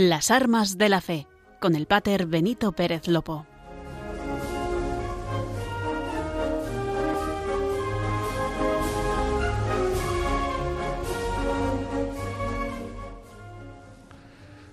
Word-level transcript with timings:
Las 0.00 0.30
armas 0.30 0.78
de 0.78 0.88
la 0.88 1.00
fe, 1.00 1.26
con 1.60 1.74
el 1.74 1.86
pater 1.86 2.26
Benito 2.26 2.70
Pérez 2.70 3.08
Lopo. 3.08 3.48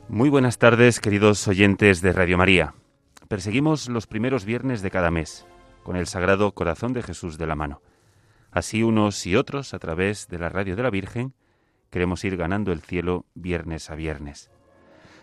Muy 0.08 0.30
buenas 0.30 0.60
tardes, 0.60 1.00
queridos 1.00 1.48
oyentes 1.48 2.04
de 2.04 2.14
Radio 2.14 2.38
María. 2.38 2.76
Perseguimos 3.28 3.90
los 3.90 4.06
primeros 4.06 4.46
viernes 4.46 4.84
de 4.84 4.92
cada 4.92 5.10
mes, 5.10 5.48
con 5.82 5.96
el 5.96 6.06
Sagrado 6.06 6.52
Corazón 6.52 6.94
de 6.94 7.02
Jesús 7.02 7.40
de 7.40 7.48
la 7.48 7.56
mano. 7.56 7.82
Así 8.52 8.84
unos 8.84 9.26
y 9.26 9.36
otros, 9.36 9.74
a 9.74 9.80
través 9.80 10.28
de 10.28 10.38
la 10.38 10.50
Radio 10.50 10.76
de 10.76 10.84
la 10.84 10.92
Virgen, 10.92 11.34
queremos 11.90 12.24
ir 12.26 12.38
ganando 12.38 12.72
el 12.72 12.82
cielo 12.82 13.26
viernes 13.34 13.90
a 13.90 13.96
viernes. 13.96 14.52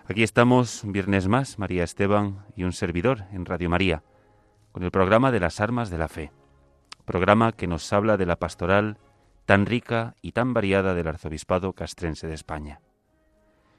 Aquí 0.08 0.25
estamos 0.25 0.83
un 0.83 0.91
viernes 0.91 1.28
más, 1.28 1.61
María 1.61 1.84
Esteban 1.84 2.45
y 2.56 2.64
un 2.64 2.72
servidor 2.72 3.25
en 3.33 3.45
Radio 3.45 3.70
María, 3.70 4.03
con 4.72 4.83
el 4.83 4.91
programa 4.91 5.31
de 5.31 5.39
las 5.39 5.61
armas 5.61 5.91
de 5.91 5.98
la 5.98 6.08
fe, 6.08 6.33
programa 7.05 7.53
que 7.53 7.69
nos 7.69 7.92
habla 7.92 8.17
de 8.17 8.27
la 8.27 8.34
pastoral 8.34 8.98
tan 9.47 9.64
rica 9.64 10.17
y 10.20 10.33
tan 10.33 10.55
variada 10.55 10.95
del 10.95 11.06
arzobispado 11.06 11.73
castrense 11.73 12.27
de 12.27 12.34
España. 12.34 12.80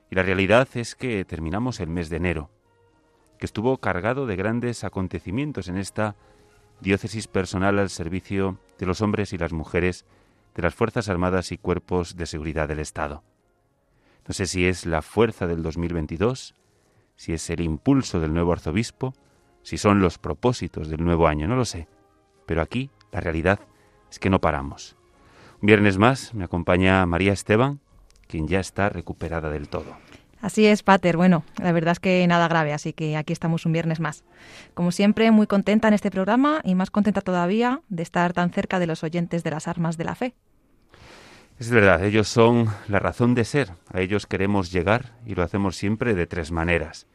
Y 0.09 0.15
la 0.15 0.23
realidad 0.23 0.69
es 0.75 0.95
que 0.95 1.25
terminamos 1.25 1.81
el 1.81 1.89
mes 1.89 2.09
de 2.09 2.17
enero, 2.17 2.49
que 3.37 3.45
estuvo 3.45 3.77
cargado 3.79 4.25
de 4.25 4.37
grandes 4.37 4.85
acontecimientos 4.85 5.67
en 5.67 5.77
esta 5.77 6.15
diócesis 6.79 7.27
personal 7.27 7.79
al 7.79 7.89
servicio 7.89 8.59
de 8.79 8.85
los 8.85 9.01
hombres 9.01 9.33
y 9.33 9.37
las 9.37 9.51
mujeres 9.51 10.05
de 10.55 10.61
las 10.61 10.73
Fuerzas 10.73 11.09
Armadas 11.09 11.51
y 11.51 11.57
Cuerpos 11.57 12.15
de 12.15 12.27
Seguridad 12.27 12.69
del 12.69 12.79
Estado. 12.79 13.23
No 14.27 14.33
sé 14.33 14.45
si 14.47 14.65
es 14.65 14.85
la 14.85 15.01
fuerza 15.01 15.47
del 15.47 15.63
2022, 15.63 16.55
si 17.15 17.33
es 17.33 17.49
el 17.49 17.61
impulso 17.61 18.19
del 18.19 18.33
nuevo 18.33 18.53
arzobispo, 18.53 19.13
si 19.63 19.77
son 19.77 20.01
los 20.01 20.17
propósitos 20.17 20.89
del 20.89 21.03
nuevo 21.03 21.27
año, 21.27 21.47
no 21.47 21.55
lo 21.55 21.65
sé. 21.65 21.87
Pero 22.45 22.61
aquí 22.61 22.89
la 23.11 23.21
realidad 23.21 23.59
es 24.09 24.19
que 24.19 24.29
no 24.29 24.39
paramos. 24.39 24.95
Un 25.61 25.67
viernes 25.67 25.97
más 25.97 26.33
me 26.33 26.43
acompaña 26.43 27.05
María 27.05 27.33
Esteban, 27.33 27.79
quien 28.27 28.47
ya 28.47 28.59
está 28.59 28.89
recuperada 28.89 29.49
del 29.49 29.69
todo. 29.69 29.95
Así 30.41 30.65
es, 30.65 30.83
Pater. 30.83 31.15
Bueno, 31.15 31.45
la 31.57 31.71
verdad 31.71 31.93
es 31.93 32.01
que 32.01 32.27
nada 32.27 32.49
grave, 32.49 32.73
así 32.73 32.91
que 32.91 33.15
aquí 33.15 33.31
estamos 33.31 33.65
un 33.65 33.71
viernes 33.71 34.01
más. 34.01 34.25
Como 34.73 34.91
siempre, 34.91 35.31
muy 35.31 35.47
contenta 35.47 35.87
en 35.87 35.93
este 35.93 36.11
programa 36.11 36.59
y 36.65 36.75
más 36.75 36.91
contenta 36.91 37.21
todavía 37.21 37.81
de 37.87 38.03
estar 38.03 38.33
tan 38.33 38.49
cerca 38.49 38.79
de 38.79 38.87
los 38.87 39.03
oyentes 39.03 39.45
de 39.45 39.51
las 39.51 39.69
armas 39.69 39.95
de 39.95 40.03
la 40.03 40.15
fe. 40.15 40.35
Es 41.63 41.69
verdad, 41.69 42.03
ellos 42.03 42.27
son 42.27 42.67
la 42.89 42.99
razón 42.99 43.35
de 43.35 43.45
ser. 43.45 43.71
A 43.87 44.01
ellos 44.01 44.27
queremos 44.27 44.73
llegar 44.73 45.15
y 45.25 45.33
lo 45.33 45.43
hacemos 45.43 45.77
siempre 45.77 46.13
de 46.13 46.27
tres 46.27 46.51
maneras. 46.51 47.07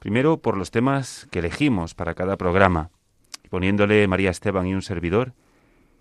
Primero, 0.00 0.38
por 0.38 0.56
los 0.56 0.72
temas 0.72 1.28
que 1.30 1.38
elegimos 1.38 1.94
para 1.94 2.16
cada 2.16 2.36
programa, 2.36 2.90
poniéndole 3.48 4.08
María 4.08 4.30
Esteban 4.30 4.66
y 4.66 4.74
un 4.74 4.82
servidor, 4.82 5.34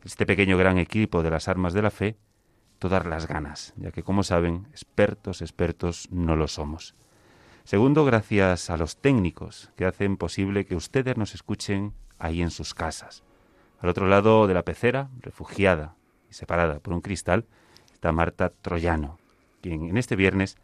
este 0.04 0.26
pequeño 0.26 0.58
gran 0.58 0.80
equipo 0.80 1.22
de 1.22 1.30
las 1.30 1.48
armas 1.48 1.74
de 1.74 1.84
la 1.84 1.92
fe, 1.92 2.18
todas 2.80 3.06
las 3.06 3.28
ganas, 3.28 3.76
ya 3.78 3.92
que, 3.92 4.02
como 4.02 4.24
saben, 4.24 4.66
expertos, 4.72 5.44
expertos 5.44 6.08
no 6.10 6.36
lo 6.36 6.48
somos. 6.48 6.96
Segundo, 7.66 8.04
gracias 8.04 8.72
a 8.72 8.78
los 8.78 8.98
técnicos 8.98 9.70
que 9.76 9.86
hacen 9.86 10.18
posible 10.18 10.66
que 10.66 10.76
ustedes 10.76 11.18
nos 11.18 11.36
escuchen 11.36 11.94
ahí 12.18 12.42
en 12.42 12.50
sus 12.50 12.74
casas. 12.74 13.24
Al 13.80 13.90
otro 13.90 14.08
lado 14.08 14.48
de 14.48 14.56
la 14.56 14.66
pecera, 14.66 15.12
refugiada 15.20 15.94
y 16.32 16.34
separada 16.34 16.80
por 16.80 16.92
un 16.92 17.02
cristal, 17.02 17.46
Marta 18.12 18.50
Troyano, 18.50 19.20
quien 19.62 19.84
en 19.86 19.98
este 19.98 20.16
viernes 20.16 20.58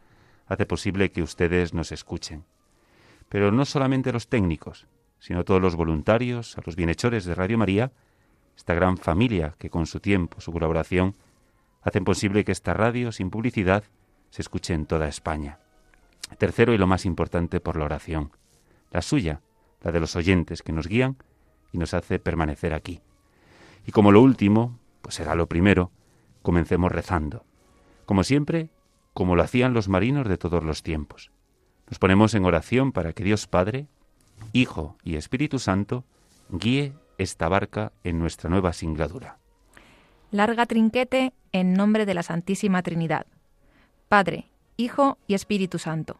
hace 0.46 0.66
posible 0.66 1.10
que 1.10 1.22
ustedes 1.22 1.74
nos 1.74 1.92
escuchen. 1.92 2.44
Pero 3.28 3.52
no 3.52 3.64
solamente 3.64 4.12
los 4.12 4.28
técnicos, 4.28 4.86
sino 5.18 5.44
todos 5.44 5.62
los 5.62 5.76
voluntarios, 5.76 6.58
a 6.58 6.62
los 6.64 6.76
bienhechores 6.76 7.24
de 7.24 7.34
Radio 7.34 7.58
María, 7.58 7.92
esta 8.56 8.74
gran 8.74 8.98
familia 8.98 9.54
que 9.58 9.70
con 9.70 9.86
su 9.86 10.00
tiempo, 10.00 10.40
su 10.40 10.52
colaboración, 10.52 11.16
hacen 11.82 12.04
posible 12.04 12.44
que 12.44 12.52
esta 12.52 12.74
radio, 12.74 13.12
sin 13.12 13.30
publicidad, 13.30 13.84
se 14.30 14.42
escuche 14.42 14.74
en 14.74 14.86
toda 14.86 15.08
España. 15.08 15.58
Tercero 16.38 16.72
y 16.72 16.78
lo 16.78 16.86
más 16.86 17.04
importante 17.04 17.60
por 17.60 17.76
la 17.76 17.84
oración, 17.84 18.32
la 18.90 19.02
suya, 19.02 19.40
la 19.82 19.92
de 19.92 20.00
los 20.00 20.16
oyentes 20.16 20.62
que 20.62 20.72
nos 20.72 20.86
guían 20.86 21.16
y 21.72 21.78
nos 21.78 21.94
hace 21.94 22.18
permanecer 22.18 22.74
aquí. 22.74 23.00
Y 23.86 23.92
como 23.92 24.12
lo 24.12 24.20
último, 24.20 24.78
pues 25.02 25.16
será 25.16 25.34
lo 25.34 25.48
primero, 25.48 25.90
comencemos 26.42 26.92
rezando. 26.92 27.44
Como 28.06 28.24
siempre, 28.24 28.70
como 29.14 29.36
lo 29.36 29.42
hacían 29.42 29.74
los 29.74 29.88
marinos 29.88 30.28
de 30.28 30.38
todos 30.38 30.62
los 30.64 30.82
tiempos. 30.82 31.30
Nos 31.88 31.98
ponemos 31.98 32.34
en 32.34 32.44
oración 32.44 32.92
para 32.92 33.12
que 33.12 33.24
Dios 33.24 33.46
Padre, 33.46 33.86
Hijo 34.52 34.96
y 35.04 35.16
Espíritu 35.16 35.58
Santo 35.58 36.04
guíe 36.50 36.94
esta 37.18 37.48
barca 37.48 37.92
en 38.04 38.18
nuestra 38.18 38.50
nueva 38.50 38.72
singladura. 38.72 39.38
Larga 40.30 40.66
trinquete 40.66 41.32
en 41.52 41.74
nombre 41.74 42.06
de 42.06 42.14
la 42.14 42.22
Santísima 42.22 42.82
Trinidad. 42.82 43.26
Padre, 44.08 44.48
Hijo 44.76 45.18
y 45.26 45.34
Espíritu 45.34 45.78
Santo. 45.78 46.18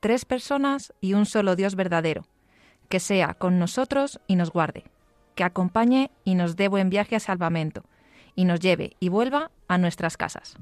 Tres 0.00 0.24
personas 0.24 0.92
y 1.00 1.14
un 1.14 1.26
solo 1.26 1.56
Dios 1.56 1.74
verdadero. 1.74 2.24
Que 2.88 3.00
sea 3.00 3.34
con 3.34 3.58
nosotros 3.58 4.20
y 4.28 4.36
nos 4.36 4.50
guarde. 4.50 4.84
Que 5.34 5.44
acompañe 5.44 6.10
y 6.24 6.36
nos 6.36 6.56
dé 6.56 6.68
buen 6.68 6.88
viaje 6.88 7.16
a 7.16 7.20
salvamento. 7.20 7.84
Y 8.38 8.44
nos 8.44 8.60
lleve 8.60 8.92
y 9.00 9.08
vuelva 9.08 9.50
a 9.66 9.78
nuestras 9.78 10.16
casas. 10.16 10.54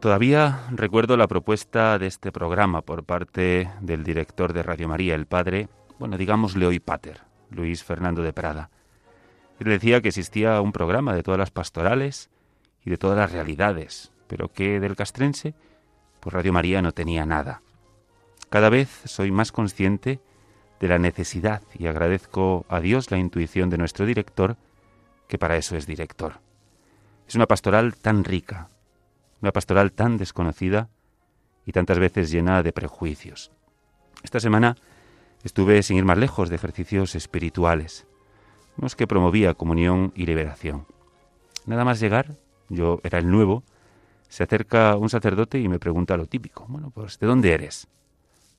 Todavía 0.00 0.60
recuerdo 0.70 1.18
la 1.18 1.28
propuesta 1.28 1.98
de 1.98 2.06
este 2.06 2.32
programa 2.32 2.80
por 2.80 3.04
parte 3.04 3.70
del 3.82 4.04
director 4.04 4.54
de 4.54 4.62
Radio 4.62 4.88
María, 4.88 5.14
el 5.14 5.26
padre, 5.26 5.68
bueno, 5.98 6.16
digámosle 6.16 6.64
hoy 6.64 6.80
pater, 6.80 7.24
Luis 7.50 7.84
Fernando 7.84 8.22
de 8.22 8.32
Prada. 8.32 8.70
Él 9.60 9.66
decía 9.68 10.00
que 10.00 10.08
existía 10.08 10.62
un 10.62 10.72
programa 10.72 11.14
de 11.14 11.22
todas 11.22 11.38
las 11.38 11.50
pastorales 11.50 12.30
y 12.86 12.88
de 12.88 12.96
todas 12.96 13.18
las 13.18 13.32
realidades, 13.32 14.12
pero 14.28 14.48
que 14.48 14.80
del 14.80 14.96
castrense, 14.96 15.54
pues 16.20 16.32
Radio 16.32 16.54
María 16.54 16.80
no 16.80 16.92
tenía 16.92 17.26
nada. 17.26 17.60
Cada 18.56 18.70
vez 18.70 19.02
soy 19.04 19.32
más 19.32 19.52
consciente 19.52 20.18
de 20.80 20.88
la 20.88 20.98
necesidad 20.98 21.60
y 21.78 21.88
agradezco 21.88 22.64
a 22.70 22.80
Dios 22.80 23.10
la 23.10 23.18
intuición 23.18 23.68
de 23.68 23.76
nuestro 23.76 24.06
director, 24.06 24.56
que 25.28 25.36
para 25.36 25.58
eso 25.58 25.76
es 25.76 25.86
director. 25.86 26.40
Es 27.28 27.34
una 27.34 27.44
pastoral 27.44 27.96
tan 27.96 28.24
rica, 28.24 28.70
una 29.42 29.52
pastoral 29.52 29.92
tan 29.92 30.16
desconocida 30.16 30.88
y 31.66 31.72
tantas 31.72 31.98
veces 31.98 32.30
llena 32.30 32.62
de 32.62 32.72
prejuicios. 32.72 33.52
Esta 34.22 34.40
semana 34.40 34.76
estuve, 35.44 35.82
sin 35.82 35.98
ir 35.98 36.06
más 36.06 36.16
lejos, 36.16 36.48
de 36.48 36.56
ejercicios 36.56 37.14
espirituales, 37.14 38.06
unos 38.78 38.96
que 38.96 39.06
promovía 39.06 39.52
comunión 39.52 40.14
y 40.16 40.24
liberación. 40.24 40.86
Nada 41.66 41.84
más 41.84 42.00
llegar, 42.00 42.38
yo 42.70 43.00
era 43.04 43.18
el 43.18 43.30
nuevo, 43.30 43.64
se 44.30 44.44
acerca 44.44 44.96
un 44.96 45.10
sacerdote 45.10 45.60
y 45.60 45.68
me 45.68 45.78
pregunta 45.78 46.16
lo 46.16 46.24
típico. 46.24 46.64
Bueno, 46.70 46.88
pues 46.88 47.18
¿de 47.18 47.26
dónde 47.26 47.52
eres? 47.52 47.86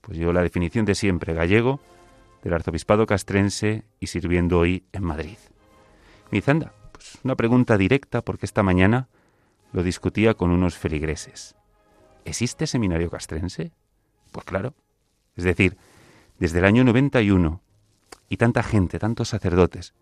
Pues 0.08 0.18
yo 0.18 0.32
la 0.32 0.42
definición 0.42 0.86
de 0.86 0.96
siempre, 0.96 1.34
gallego, 1.34 1.82
del 2.42 2.54
arzobispado 2.54 3.06
castrense 3.06 3.84
y 4.00 4.08
sirviendo 4.08 4.58
hoy 4.58 4.86
en 4.94 5.04
Madrid. 5.04 5.38
Mi 6.32 6.40
zanda, 6.40 6.74
pues 6.94 7.20
una 7.24 7.36
pregunta 7.36 7.78
directa 7.78 8.22
porque 8.22 8.46
esta 8.46 8.64
mañana 8.64 9.10
lo 9.74 9.84
discutía 9.84 10.34
con 10.34 10.52
unos 10.52 10.78
feligreses. 10.78 11.56
¿Existe 12.24 12.68
seminario 12.68 13.10
castrense? 13.10 13.74
Pues 14.32 14.46
claro. 14.46 14.74
Es 15.36 15.44
decir, 15.44 15.78
desde 16.40 16.60
el 16.60 16.66
año 16.66 16.86
91, 16.86 17.62
y 18.30 18.38
tanta 18.38 18.64
gente, 18.64 19.00
tantos 19.00 19.30
sacerdotes, 19.30 19.94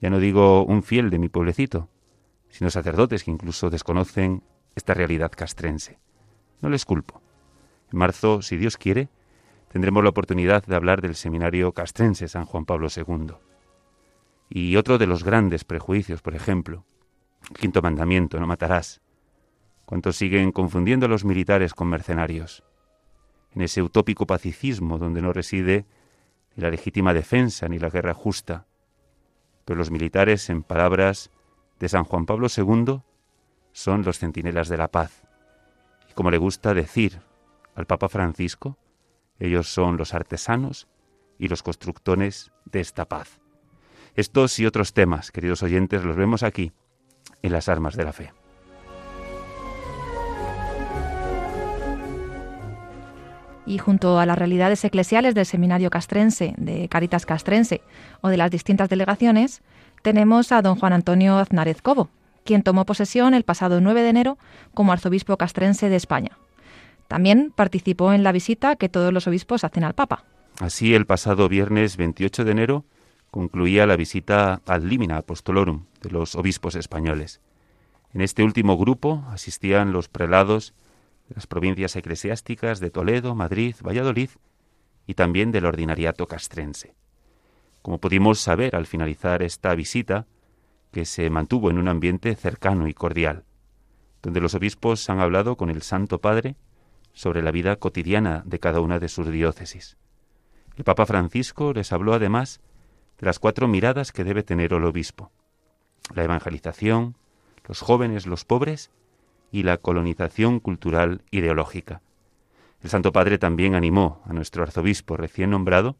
ya 0.00 0.10
no 0.10 0.18
digo 0.18 0.64
un 0.64 0.82
fiel 0.82 1.10
de 1.10 1.18
mi 1.18 1.28
pueblecito, 1.28 1.88
sino 2.50 2.70
sacerdotes 2.70 3.22
que 3.22 3.30
incluso 3.30 3.70
desconocen 3.70 4.42
esta 4.74 4.94
realidad 4.94 5.30
castrense. 5.30 5.98
No 6.60 6.70
les 6.70 6.84
culpo. 6.84 7.20
En 7.92 7.98
marzo, 7.98 8.42
si 8.42 8.56
Dios 8.56 8.76
quiere, 8.76 9.08
tendremos 9.70 10.02
la 10.02 10.10
oportunidad 10.10 10.64
de 10.64 10.76
hablar 10.76 11.00
del 11.00 11.14
seminario 11.14 11.72
castrense 11.72 12.28
San 12.28 12.44
Juan 12.44 12.64
Pablo 12.64 12.88
II. 12.94 13.34
Y 14.50 14.76
otro 14.76 14.98
de 14.98 15.06
los 15.06 15.24
grandes 15.24 15.64
prejuicios, 15.64 16.22
por 16.22 16.34
ejemplo, 16.34 16.84
Quinto 17.54 17.80
mandamiento, 17.80 18.38
no 18.38 18.46
matarás. 18.46 19.00
¿Cuántos 19.84 20.16
siguen 20.16 20.52
confundiendo 20.52 21.06
a 21.06 21.08
los 21.08 21.24
militares 21.24 21.72
con 21.72 21.88
mercenarios? 21.88 22.62
En 23.54 23.62
ese 23.62 23.82
utópico 23.82 24.26
pacificismo 24.26 24.98
donde 24.98 25.22
no 25.22 25.32
reside 25.32 25.86
ni 26.54 26.62
la 26.62 26.70
legítima 26.70 27.14
defensa 27.14 27.68
ni 27.68 27.78
la 27.78 27.88
guerra 27.88 28.12
justa. 28.12 28.66
Pero 29.64 29.78
los 29.78 29.90
militares, 29.90 30.50
en 30.50 30.62
palabras 30.62 31.30
de 31.80 31.88
San 31.88 32.04
Juan 32.04 32.26
Pablo 32.26 32.48
II, 32.54 33.00
son 33.72 34.02
los 34.02 34.18
centinelas 34.18 34.68
de 34.68 34.76
la 34.76 34.88
paz. 34.88 35.22
Y 36.10 36.12
como 36.12 36.30
le 36.30 36.38
gusta 36.38 36.74
decir 36.74 37.20
al 37.74 37.86
Papa 37.86 38.08
Francisco, 38.08 38.76
ellos 39.38 39.68
son 39.68 39.96
los 39.96 40.14
artesanos 40.14 40.88
y 41.38 41.48
los 41.48 41.62
constructores 41.62 42.50
de 42.64 42.80
esta 42.80 43.06
paz. 43.06 43.40
Estos 44.14 44.58
y 44.58 44.66
otros 44.66 44.92
temas, 44.92 45.30
queridos 45.30 45.62
oyentes, 45.62 46.04
los 46.04 46.16
vemos 46.16 46.42
aquí, 46.42 46.72
en 47.42 47.52
las 47.52 47.68
armas 47.68 47.96
de 47.96 48.04
la 48.04 48.12
fe. 48.12 48.32
Y 53.64 53.78
junto 53.78 54.18
a 54.18 54.26
las 54.26 54.38
realidades 54.38 54.82
eclesiales 54.84 55.34
del 55.34 55.44
Seminario 55.44 55.90
Castrense, 55.90 56.54
de 56.56 56.88
Caritas 56.88 57.26
Castrense 57.26 57.82
o 58.22 58.28
de 58.28 58.38
las 58.38 58.50
distintas 58.50 58.88
delegaciones, 58.88 59.62
tenemos 60.02 60.52
a 60.52 60.62
don 60.62 60.76
Juan 60.76 60.94
Antonio 60.94 61.36
Aznárez 61.36 61.82
Cobo, 61.82 62.08
quien 62.44 62.62
tomó 62.62 62.86
posesión 62.86 63.34
el 63.34 63.44
pasado 63.44 63.80
9 63.80 64.02
de 64.02 64.08
enero 64.08 64.38
como 64.72 64.92
arzobispo 64.92 65.36
castrense 65.36 65.90
de 65.90 65.96
España. 65.96 66.38
También 67.08 67.52
participó 67.56 68.12
en 68.12 68.22
la 68.22 68.32
visita 68.32 68.76
que 68.76 68.90
todos 68.90 69.12
los 69.12 69.26
obispos 69.26 69.64
hacen 69.64 69.82
al 69.82 69.94
Papa. 69.94 70.24
Así, 70.60 70.94
el 70.94 71.06
pasado 71.06 71.48
viernes 71.48 71.96
28 71.96 72.44
de 72.44 72.50
enero 72.50 72.84
concluía 73.30 73.86
la 73.86 73.96
visita 73.96 74.60
al 74.66 74.88
Limina 74.88 75.16
Apostolorum 75.16 75.86
de 76.02 76.10
los 76.10 76.34
obispos 76.34 76.74
españoles. 76.74 77.40
En 78.12 78.20
este 78.20 78.42
último 78.42 78.76
grupo 78.76 79.24
asistían 79.30 79.92
los 79.92 80.08
prelados 80.08 80.74
de 81.28 81.34
las 81.34 81.46
provincias 81.46 81.96
eclesiásticas 81.96 82.80
de 82.80 82.90
Toledo, 82.90 83.34
Madrid, 83.34 83.74
Valladolid 83.82 84.30
y 85.06 85.14
también 85.14 85.50
del 85.50 85.64
ordinariato 85.64 86.26
castrense. 86.26 86.94
Como 87.80 87.98
pudimos 87.98 88.38
saber 88.38 88.76
al 88.76 88.86
finalizar 88.86 89.42
esta 89.42 89.74
visita, 89.74 90.26
que 90.92 91.04
se 91.04 91.28
mantuvo 91.30 91.70
en 91.70 91.78
un 91.78 91.88
ambiente 91.88 92.34
cercano 92.34 92.88
y 92.88 92.94
cordial, 92.94 93.44
donde 94.22 94.40
los 94.40 94.54
obispos 94.54 95.08
han 95.08 95.20
hablado 95.20 95.56
con 95.56 95.70
el 95.70 95.82
Santo 95.82 96.18
Padre 96.20 96.56
sobre 97.18 97.42
la 97.42 97.50
vida 97.50 97.74
cotidiana 97.74 98.44
de 98.46 98.60
cada 98.60 98.78
una 98.80 99.00
de 99.00 99.08
sus 99.08 99.28
diócesis. 99.28 99.96
El 100.76 100.84
Papa 100.84 101.04
Francisco 101.04 101.72
les 101.72 101.92
habló 101.92 102.14
además 102.14 102.60
de 103.18 103.26
las 103.26 103.40
cuatro 103.40 103.66
miradas 103.66 104.12
que 104.12 104.22
debe 104.22 104.44
tener 104.44 104.72
el 104.72 104.84
obispo. 104.84 105.32
La 106.14 106.22
evangelización, 106.22 107.16
los 107.66 107.80
jóvenes, 107.80 108.28
los 108.28 108.44
pobres 108.44 108.92
y 109.50 109.64
la 109.64 109.78
colonización 109.78 110.60
cultural 110.60 111.22
ideológica. 111.32 112.02
El 112.84 112.90
Santo 112.90 113.10
Padre 113.10 113.36
también 113.36 113.74
animó 113.74 114.22
a 114.24 114.32
nuestro 114.32 114.62
arzobispo 114.62 115.16
recién 115.16 115.50
nombrado 115.50 115.96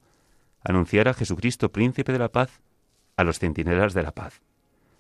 a 0.63 0.71
anunciar 0.71 1.09
a 1.09 1.15
Jesucristo, 1.15 1.73
príncipe 1.73 2.13
de 2.13 2.21
la 2.21 2.31
paz, 2.31 2.61
a 3.17 3.25
los 3.25 3.41
centinelas 3.41 3.93
de 3.93 4.05
la 4.05 4.13
paz, 4.13 4.41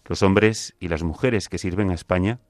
los 0.04 0.24
hombres 0.24 0.74
y 0.80 0.88
las 0.88 1.04
mujeres 1.04 1.48
que 1.48 1.58
sirven 1.58 1.92
a 1.92 1.94
España 1.94 2.40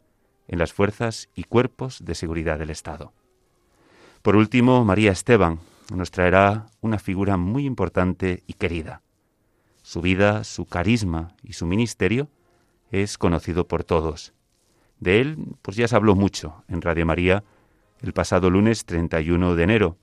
en 0.46 0.58
las 0.58 0.72
fuerzas 0.72 1.28
y 1.34 1.44
cuerpos 1.44 2.02
de 2.02 2.14
seguridad 2.14 2.58
del 2.58 2.70
Estado. 2.70 3.12
Por 4.22 4.36
último, 4.36 4.84
María 4.84 5.12
Esteban 5.12 5.60
nos 5.94 6.10
traerá 6.10 6.66
una 6.80 6.98
figura 6.98 7.36
muy 7.36 7.64
importante 7.66 8.42
y 8.46 8.54
querida, 8.54 9.02
su 9.82 10.00
vida, 10.00 10.44
su 10.44 10.66
carisma 10.66 11.34
y 11.42 11.54
su 11.54 11.66
ministerio 11.66 12.28
es 12.90 13.16
conocido 13.16 13.66
por 13.68 13.84
todos. 13.84 14.34
De 15.00 15.20
él, 15.20 15.38
pues 15.62 15.76
ya 15.76 15.88
se 15.88 15.96
habló 15.96 16.14
mucho 16.14 16.64
en 16.68 16.82
Radio 16.82 17.06
María 17.06 17.44
el 18.00 18.12
pasado 18.12 18.50
lunes 18.50 18.84
31 18.84 19.54
de 19.54 19.62
enero, 19.62 19.96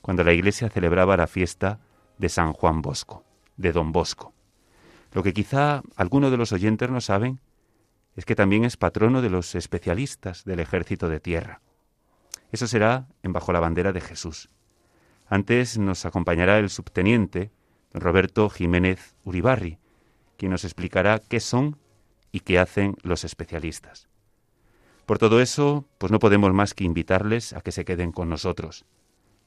cuando 0.00 0.24
la 0.24 0.32
Iglesia 0.32 0.68
celebraba 0.68 1.16
la 1.16 1.26
fiesta 1.26 1.80
de 2.18 2.28
San 2.28 2.52
Juan 2.52 2.82
Bosco, 2.82 3.24
de 3.56 3.72
Don 3.72 3.92
Bosco. 3.92 4.32
Lo 5.12 5.22
que 5.22 5.32
quizá 5.32 5.82
algunos 5.96 6.30
de 6.30 6.36
los 6.36 6.52
oyentes 6.52 6.90
no 6.90 7.00
saben 7.00 7.40
es 8.16 8.24
que 8.24 8.34
también 8.34 8.64
es 8.64 8.76
patrono 8.76 9.22
de 9.22 9.30
los 9.30 9.54
especialistas 9.54 10.44
del 10.44 10.60
ejército 10.60 11.08
de 11.08 11.20
tierra. 11.20 11.60
Eso 12.50 12.66
será 12.66 13.06
en 13.22 13.32
bajo 13.32 13.52
la 13.52 13.60
bandera 13.60 13.92
de 13.92 14.00
Jesús. 14.00 14.50
Antes 15.28 15.78
nos 15.78 16.04
acompañará 16.04 16.58
el 16.58 16.68
subteniente 16.70 17.50
Roberto 17.94 18.50
Jiménez 18.50 19.14
Uribarri, 19.24 19.78
quien 20.36 20.52
nos 20.52 20.64
explicará 20.64 21.20
qué 21.20 21.40
son 21.40 21.78
y 22.32 22.40
qué 22.40 22.58
hacen 22.58 22.96
los 23.02 23.24
especialistas. 23.24 24.08
Por 25.06 25.18
todo 25.18 25.40
eso, 25.40 25.84
pues 25.98 26.12
no 26.12 26.18
podemos 26.18 26.52
más 26.52 26.74
que 26.74 26.84
invitarles 26.84 27.52
a 27.52 27.60
que 27.60 27.72
se 27.72 27.84
queden 27.84 28.12
con 28.12 28.28
nosotros, 28.28 28.84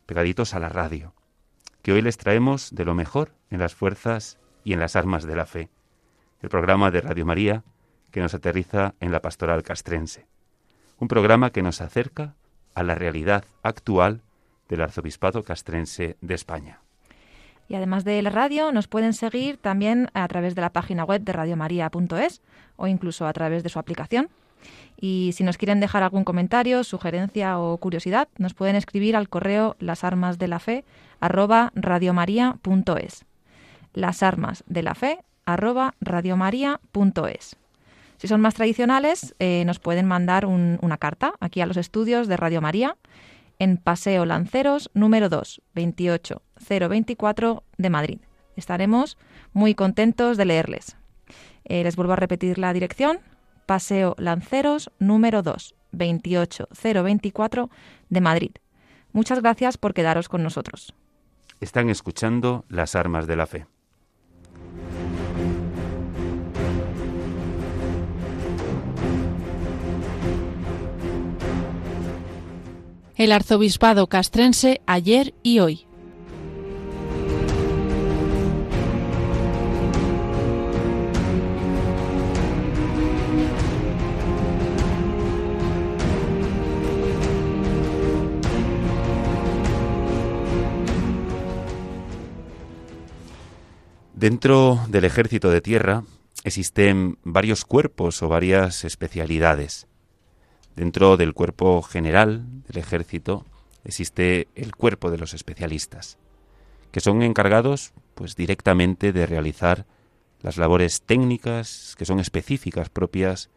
pegaditos 0.06 0.54
a 0.54 0.60
la 0.60 0.70
radio, 0.70 1.14
que 1.82 1.94
hoy 1.94 2.02
les 2.02 2.18
traemos 2.18 2.74
de 2.74 2.86
lo 2.86 2.94
mejor 2.94 3.32
en 3.50 3.60
las 3.60 3.76
fuerzas 3.76 4.38
y 4.64 4.74
en 4.74 4.80
las 4.80 4.96
armas 4.96 5.26
de 5.26 5.36
la 5.36 5.46
fe, 5.46 5.70
el 6.42 6.50
programa 6.50 6.92
de 6.92 7.02
Radio 7.02 7.26
María 7.26 7.64
que 8.12 8.22
nos 8.22 8.34
aterriza 8.34 8.96
en 9.00 9.12
la 9.12 9.22
pastoral 9.22 9.64
castrense, 9.64 10.28
un 11.00 11.08
programa 11.08 11.52
que 11.52 11.62
nos 11.62 11.82
acerca 11.82 12.36
a 12.76 12.84
la 12.84 12.96
realidad 12.96 13.46
actual 13.64 14.22
del 14.70 14.82
arzobispado 14.82 15.44
castrense 15.44 16.18
de 16.22 16.34
España. 16.36 16.80
Y 17.68 17.76
además 17.76 18.04
de 18.04 18.22
la 18.22 18.30
radio, 18.30 18.72
nos 18.72 18.88
pueden 18.88 19.14
seguir 19.14 19.58
también 19.58 20.10
a 20.14 20.28
través 20.28 20.54
de 20.54 20.62
la 20.62 20.72
página 20.72 21.04
web 21.04 21.22
de 21.22 21.34
radiomaria.es 21.34 22.42
o 22.76 22.88
incluso 22.88 23.26
a 23.26 23.34
través 23.34 23.64
de 23.64 23.70
su 23.70 23.80
aplicación. 23.80 24.30
Y 25.00 25.32
si 25.34 25.44
nos 25.44 25.58
quieren 25.58 25.80
dejar 25.80 26.04
algún 26.04 26.24
comentario, 26.24 26.84
sugerencia 26.84 27.60
o 27.60 27.78
curiosidad, 27.78 28.28
nos 28.38 28.54
pueden 28.54 28.76
escribir 28.76 29.16
al 29.16 29.30
correo 29.30 29.76
lasarmasdelafe 29.80 30.86
arroba. 31.20 31.72
Las 33.94 34.24
armas 34.24 34.64
de 34.68 34.84
la 34.84 34.98
arroba. 35.46 35.96
Si 38.18 38.28
son 38.28 38.42
más 38.42 38.54
tradicionales, 38.54 39.36
eh, 39.40 39.64
nos 39.66 39.80
pueden 39.80 40.06
mandar 40.06 40.46
una 40.46 40.98
carta 40.98 41.34
aquí 41.40 41.62
a 41.62 41.66
los 41.66 41.78
estudios 41.78 42.28
de 42.28 42.38
Radio 42.38 42.62
María 42.62 42.98
en 43.60 43.78
Paseo 43.78 44.26
Lanceros 44.26 44.90
número 44.94 45.30
2, 45.30 45.62
28024 45.74 47.64
de 47.78 47.90
Madrid. 47.90 48.20
Estaremos 48.56 49.18
muy 49.54 49.76
contentos 49.76 50.38
de 50.38 50.46
leerles. 50.46 50.96
Eh, 51.66 51.84
les 51.84 51.96
vuelvo 51.96 52.14
a 52.14 52.18
repetir 52.18 52.58
la 52.58 52.74
dirección. 52.74 53.20
Paseo 53.66 54.16
Lanceros 54.18 54.92
número 55.00 55.42
2, 55.42 55.76
28024 55.92 57.70
de 58.10 58.22
Madrid. 58.22 58.52
Muchas 59.12 59.42
gracias 59.42 59.78
por 59.78 59.94
quedaros 59.94 60.30
con 60.30 60.44
nosotros. 60.44 60.94
Están 61.60 61.90
escuchando 61.90 62.66
las 62.70 62.96
armas 62.96 63.28
de 63.28 63.36
la 63.36 63.48
fe. 63.48 63.66
El 73.16 73.32
arzobispado 73.32 74.08
castrense 74.08 74.82
ayer 74.86 75.34
y 75.42 75.60
hoy. 75.60 75.88
Dentro 94.14 94.80
del 94.88 95.06
ejército 95.06 95.52
de 95.52 95.62
tierra 95.62 96.04
existen 96.44 97.20
varios 97.24 97.64
cuerpos 97.64 98.24
o 98.24 98.28
varias 98.28 98.84
especialidades. 98.84 99.88
Dentro 100.76 101.16
del 101.16 101.34
cuerpo 101.34 101.82
general 101.82 102.44
del 102.68 102.78
ejército 102.78 103.46
existe 103.86 104.50
el 104.56 104.76
cuerpo 104.76 105.10
de 105.10 105.18
los 105.18 105.34
especialistas, 105.34 106.18
que 106.92 107.00
son 107.00 107.22
encargados 107.22 107.94
pues 108.14 108.36
directamente 108.36 109.14
de 109.14 109.26
realizar 109.26 109.86
las 110.42 110.58
labores 110.58 111.02
técnicas 111.02 111.96
que 111.98 112.06
son 112.06 112.20
específicas 112.20 112.90
propias 112.90 113.50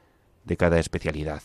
de 0.45 0.57
cada 0.57 0.79
especialidad. 0.79 1.43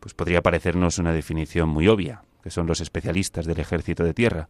Pues 0.00 0.14
podría 0.14 0.42
parecernos 0.42 0.98
una 0.98 1.12
definición 1.12 1.68
muy 1.68 1.88
obvia, 1.88 2.22
que 2.42 2.50
son 2.50 2.66
los 2.66 2.80
especialistas 2.80 3.46
del 3.46 3.60
ejército 3.60 4.02
de 4.02 4.14
tierra, 4.14 4.48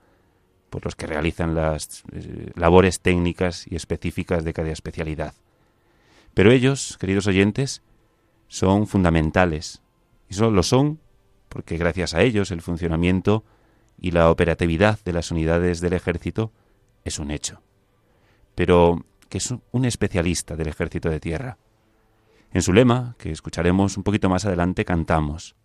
por 0.71 0.85
los 0.85 0.97
que 0.97 1.07
realizan 1.07 1.55
las 1.55 2.03
eh, 2.13 2.51
labores 2.57 3.01
técnicas 3.01 3.67
y 3.69 3.77
específicas 3.77 4.43
de 4.45 4.53
cada 4.53 4.71
especialidad. 4.71 5.35
Pero 6.35 6.51
ellos, 6.51 6.97
queridos 6.99 7.27
oyentes, 7.27 7.83
son 8.49 8.87
fundamentales 8.87 9.84
y 10.29 10.35
solo 10.35 10.51
lo 10.51 10.63
son 10.63 11.01
porque 11.49 11.77
gracias 11.77 12.15
a 12.15 12.23
ellos 12.23 12.51
el 12.51 12.63
funcionamiento 12.63 13.45
y 13.97 14.11
la 14.11 14.31
operatividad 14.31 14.99
de 15.05 15.13
las 15.13 15.31
unidades 15.31 15.81
del 15.81 15.93
ejército 15.93 16.53
es 17.05 17.19
un 17.19 17.31
hecho. 17.31 17.63
Pero 18.55 19.05
que 19.29 19.39
es 19.39 19.55
un 19.71 19.85
especialista 19.85 20.57
del 20.57 20.69
ejército 20.69 21.11
de 21.11 21.21
tierra. 21.21 21.59
En 22.53 22.63
su 22.63 22.73
lema, 22.73 23.15
que 23.19 23.31
escucharemos 23.31 23.97
un 23.97 24.03
poquito 24.03 24.29
más 24.29 24.45
adelante, 24.45 24.85
cantamos, 24.85 25.57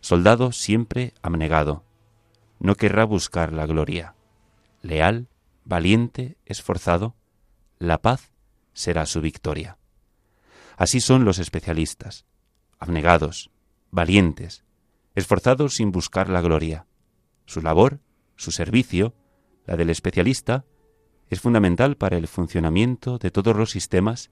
Soldado 0.00 0.50
siempre 0.50 1.12
abnegado, 1.20 1.84
no 2.58 2.74
querrá 2.74 3.04
buscar 3.04 3.52
la 3.52 3.66
gloria. 3.66 4.14
Leal, 4.80 5.28
valiente, 5.64 6.38
esforzado, 6.46 7.14
la 7.78 7.98
paz 7.98 8.32
será 8.72 9.04
su 9.04 9.20
victoria. 9.20 9.76
Así 10.76 11.00
son 11.00 11.24
los 11.26 11.38
especialistas, 11.38 12.24
abnegados, 12.78 13.50
valientes, 13.90 14.64
esforzados 15.14 15.74
sin 15.74 15.92
buscar 15.92 16.28
la 16.28 16.40
gloria. 16.40 16.86
Su 17.46 17.60
labor, 17.60 18.00
su 18.36 18.50
servicio, 18.50 19.14
la 19.66 19.76
del 19.76 19.90
especialista, 19.90 20.64
es 21.28 21.40
fundamental 21.40 21.96
para 21.96 22.16
el 22.16 22.26
funcionamiento 22.26 23.18
de 23.18 23.30
todos 23.30 23.56
los 23.56 23.70
sistemas 23.70 24.30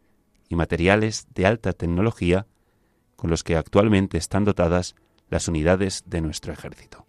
y 0.48 0.56
materiales 0.56 1.26
de 1.34 1.46
alta 1.46 1.72
tecnología 1.72 2.46
con 3.16 3.30
los 3.30 3.44
que 3.44 3.56
actualmente 3.56 4.18
están 4.18 4.44
dotadas 4.44 4.94
las 5.28 5.48
unidades 5.48 6.04
de 6.06 6.20
nuestro 6.20 6.52
ejército. 6.52 7.06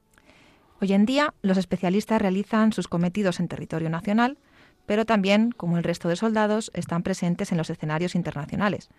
Hoy 0.81 0.93
en 0.93 1.05
día, 1.05 1.33
los 1.41 1.57
especialistas 1.57 2.21
realizan 2.21 2.73
sus 2.73 2.87
cometidos 2.87 3.39
en 3.39 3.47
territorio 3.47 3.89
nacional, 3.89 4.37
pero 4.85 5.05
también, 5.05 5.51
como 5.51 5.77
el 5.77 5.83
resto 5.83 6.07
de 6.07 6.15
soldados, 6.15 6.71
están 6.73 7.03
presentes 7.03 7.51
en 7.51 7.57
los 7.57 7.69
escenarios 7.69 8.15
internacionales, 8.15 8.89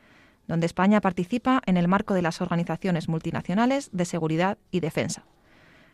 donde 0.46 0.66
España 0.66 1.00
participa 1.00 1.62
en 1.66 1.76
el 1.76 1.88
marco 1.88 2.14
de 2.14 2.22
las 2.22 2.40
organizaciones 2.40 3.08
multinacionales 3.08 3.90
de 3.92 4.04
seguridad 4.04 4.58
y 4.70 4.80
defensa. 4.80 5.24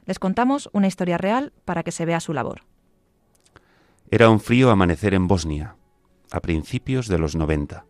Les 0.04 0.18
contamos 0.18 0.70
una 0.72 0.86
historia 0.86 1.18
real 1.18 1.52
para 1.64 1.82
que 1.82 1.92
se 1.92 2.06
vea 2.06 2.20
su 2.20 2.32
labor. 2.32 2.62
Era 4.10 4.30
un 4.30 4.40
frío 4.40 4.70
amanecer 4.70 5.14
en 5.14 5.26
Bosnia, 5.26 5.76
a 6.30 6.40
principios 6.40 7.08
de 7.08 7.18
los 7.18 7.34
90. 7.34 7.84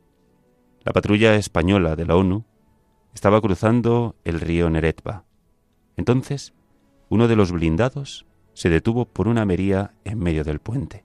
La 0.83 0.93
patrulla 0.93 1.35
española 1.35 1.95
de 1.95 2.07
la 2.07 2.17
ONU 2.17 2.45
estaba 3.13 3.41
cruzando 3.41 4.17
el 4.25 4.41
río 4.41 4.71
Neretva. 4.71 5.25
Entonces, 5.97 6.55
uno 7.09 7.29
de 7.29 7.37
los 7.37 7.53
blindados 7.53 8.27
se 8.55 8.71
detuvo 8.71 9.05
por 9.05 9.29
una 9.29 9.43
avería 9.43 9.95
en 10.05 10.19
medio 10.19 10.45
del 10.45 10.61
puente. 10.61 11.05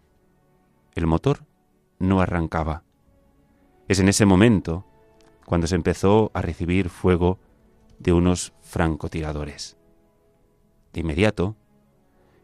El 0.96 1.08
motor 1.08 1.46
no 2.00 2.22
arrancaba. 2.22 2.84
Es 3.88 4.00
en 4.00 4.10
ese 4.10 4.26
momento 4.26 4.86
cuando 5.46 5.68
se 5.68 5.76
empezó 5.76 6.32
a 6.34 6.42
recibir 6.42 6.90
fuego 6.90 7.40
de 8.00 8.14
unos 8.14 8.54
francotiradores. 8.62 9.78
De 10.94 11.02
inmediato, 11.02 11.56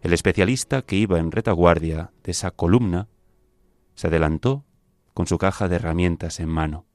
el 0.01 0.13
especialista 0.13 0.81
que 0.81 0.95
iba 0.95 1.19
en 1.19 1.31
retaguardia 1.31 2.11
de 2.23 2.31
esa 2.31 2.51
columna 2.51 3.07
se 3.95 4.07
adelantó 4.07 4.63
con 5.13 5.25
su 5.25 5.37
caja 5.37 5.67
de 5.67 5.77
herramientas 5.77 6.39
en 6.39 6.49
mano 6.49 6.85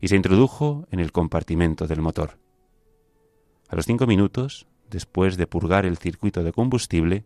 y 0.00 0.08
se 0.08 0.16
introdujo 0.16 0.86
en 0.90 1.00
el 1.00 1.12
compartimento 1.12 1.86
del 1.86 2.00
motor. 2.00 2.38
A 3.68 3.76
los 3.76 3.84
cinco 3.84 4.06
minutos, 4.06 4.66
después 4.88 5.36
de 5.36 5.46
purgar 5.46 5.86
el 5.86 5.98
circuito 5.98 6.42
de 6.42 6.52
combustible, 6.52 7.24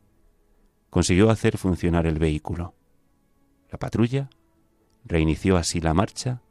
consiguió 0.88 1.30
hacer 1.30 1.58
funcionar 1.58 2.06
el 2.06 2.18
vehículo. 2.18 2.74
La 3.70 3.78
patrulla 3.78 4.30
reinició 5.04 5.56
así 5.56 5.80
la 5.80 5.94
marcha 5.94 6.42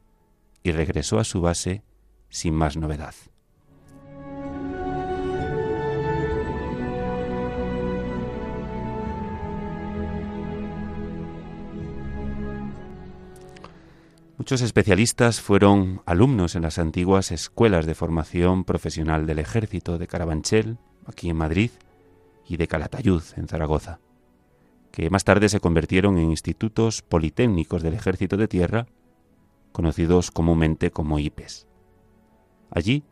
y 0.62 0.72
regresó 0.72 1.18
a 1.18 1.24
su 1.24 1.40
base 1.40 1.82
sin 2.28 2.54
más 2.54 2.76
novedad. 2.76 3.14
Muchos 14.40 14.62
especialistas 14.62 15.40
fueron 15.40 16.00
alumnos 16.06 16.56
en 16.56 16.62
las 16.62 16.78
antiguas 16.78 17.30
escuelas 17.30 17.84
de 17.84 17.94
formación 17.94 18.64
profesional 18.64 19.26
del 19.26 19.38
ejército 19.38 19.98
de 19.98 20.06
Carabanchel, 20.06 20.78
aquí 21.04 21.28
en 21.28 21.36
Madrid, 21.36 21.70
y 22.48 22.56
de 22.56 22.66
Calatayud, 22.66 23.22
en 23.36 23.46
Zaragoza, 23.48 24.00
que 24.90 25.10
más 25.10 25.24
tarde 25.24 25.48
se 25.48 25.60
convirtieron 25.60 26.18
en 26.18 26.30
institutos 26.30 27.02
politécnicos 27.02 27.82
del 27.82 27.94
ejército 27.94 28.36
de 28.36 28.48
tierra, 28.48 28.86
conocidos 29.72 30.30
comúnmente 30.30 30.90
como 30.90 31.18
IPES. 31.18 31.66
Allí 32.70 33.04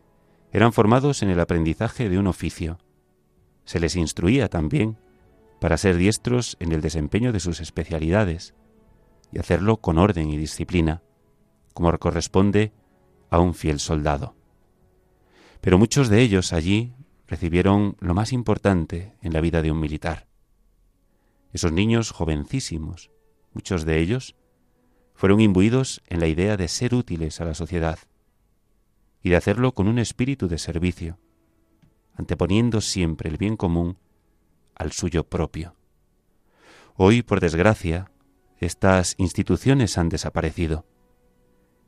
eran 0.53 0.73
formados 0.73 1.23
en 1.23 1.31
el 1.31 1.41
aprendizaje 1.41 2.09
de 2.09 2.19
un 2.19 2.27
oficio. 2.27 2.79
Se 3.65 3.81
les 3.81 3.97
instruía 3.97 4.49
también 4.49 4.99
para 5.61 5.77
ser 5.77 5.97
diestros 5.97 6.57
en 6.61 6.73
el 6.73 6.81
desempeño 6.81 7.33
de 7.33 7.41
sus 7.41 7.61
especialidades 7.61 8.55
y 9.33 9.39
hacerlo 9.39 9.79
con 9.79 9.99
orden 9.99 10.31
y 10.31 10.37
disciplina 10.37 11.03
como 11.79 11.97
corresponde 11.99 12.73
a 13.31 13.39
un 13.39 13.55
fiel 13.55 13.79
soldado. 13.79 14.35
Pero 15.61 15.79
muchos 15.79 16.09
de 16.09 16.23
ellos 16.23 16.53
allí 16.53 16.93
recibieron 17.29 17.97
lo 18.01 18.15
más 18.15 18.33
importante 18.33 19.15
en 19.23 19.33
la 19.33 19.41
vida 19.41 19.63
de 19.63 19.71
un 19.71 19.79
militar. 19.79 20.27
Esos 21.53 21.71
niños 21.71 22.11
jovencísimos, 22.11 23.13
muchos 23.53 23.85
de 23.85 24.01
ellos, 24.01 24.35
fueron 25.19 25.41
imbuidos 25.41 26.01
en 26.07 26.21
la 26.21 26.29
idea 26.29 26.57
de 26.57 26.69
ser 26.69 26.95
útiles 26.95 27.41
a 27.41 27.45
la 27.45 27.55
sociedad 27.55 27.99
y 29.21 29.31
de 29.31 29.37
hacerlo 29.37 29.73
con 29.73 29.89
un 29.89 29.99
espíritu 29.99 30.47
de 30.47 30.59
servicio, 30.59 31.19
anteponiendo 32.15 32.81
siempre 32.81 33.29
el 33.29 33.37
bien 33.37 33.57
común 33.57 33.99
al 34.77 34.93
suyo 34.93 35.25
propio. 35.25 35.75
Hoy, 36.95 37.23
por 37.23 37.41
desgracia, 37.41 38.13
estas 38.61 39.17
instituciones 39.19 39.99
han 39.99 40.09
desaparecido 40.09 40.87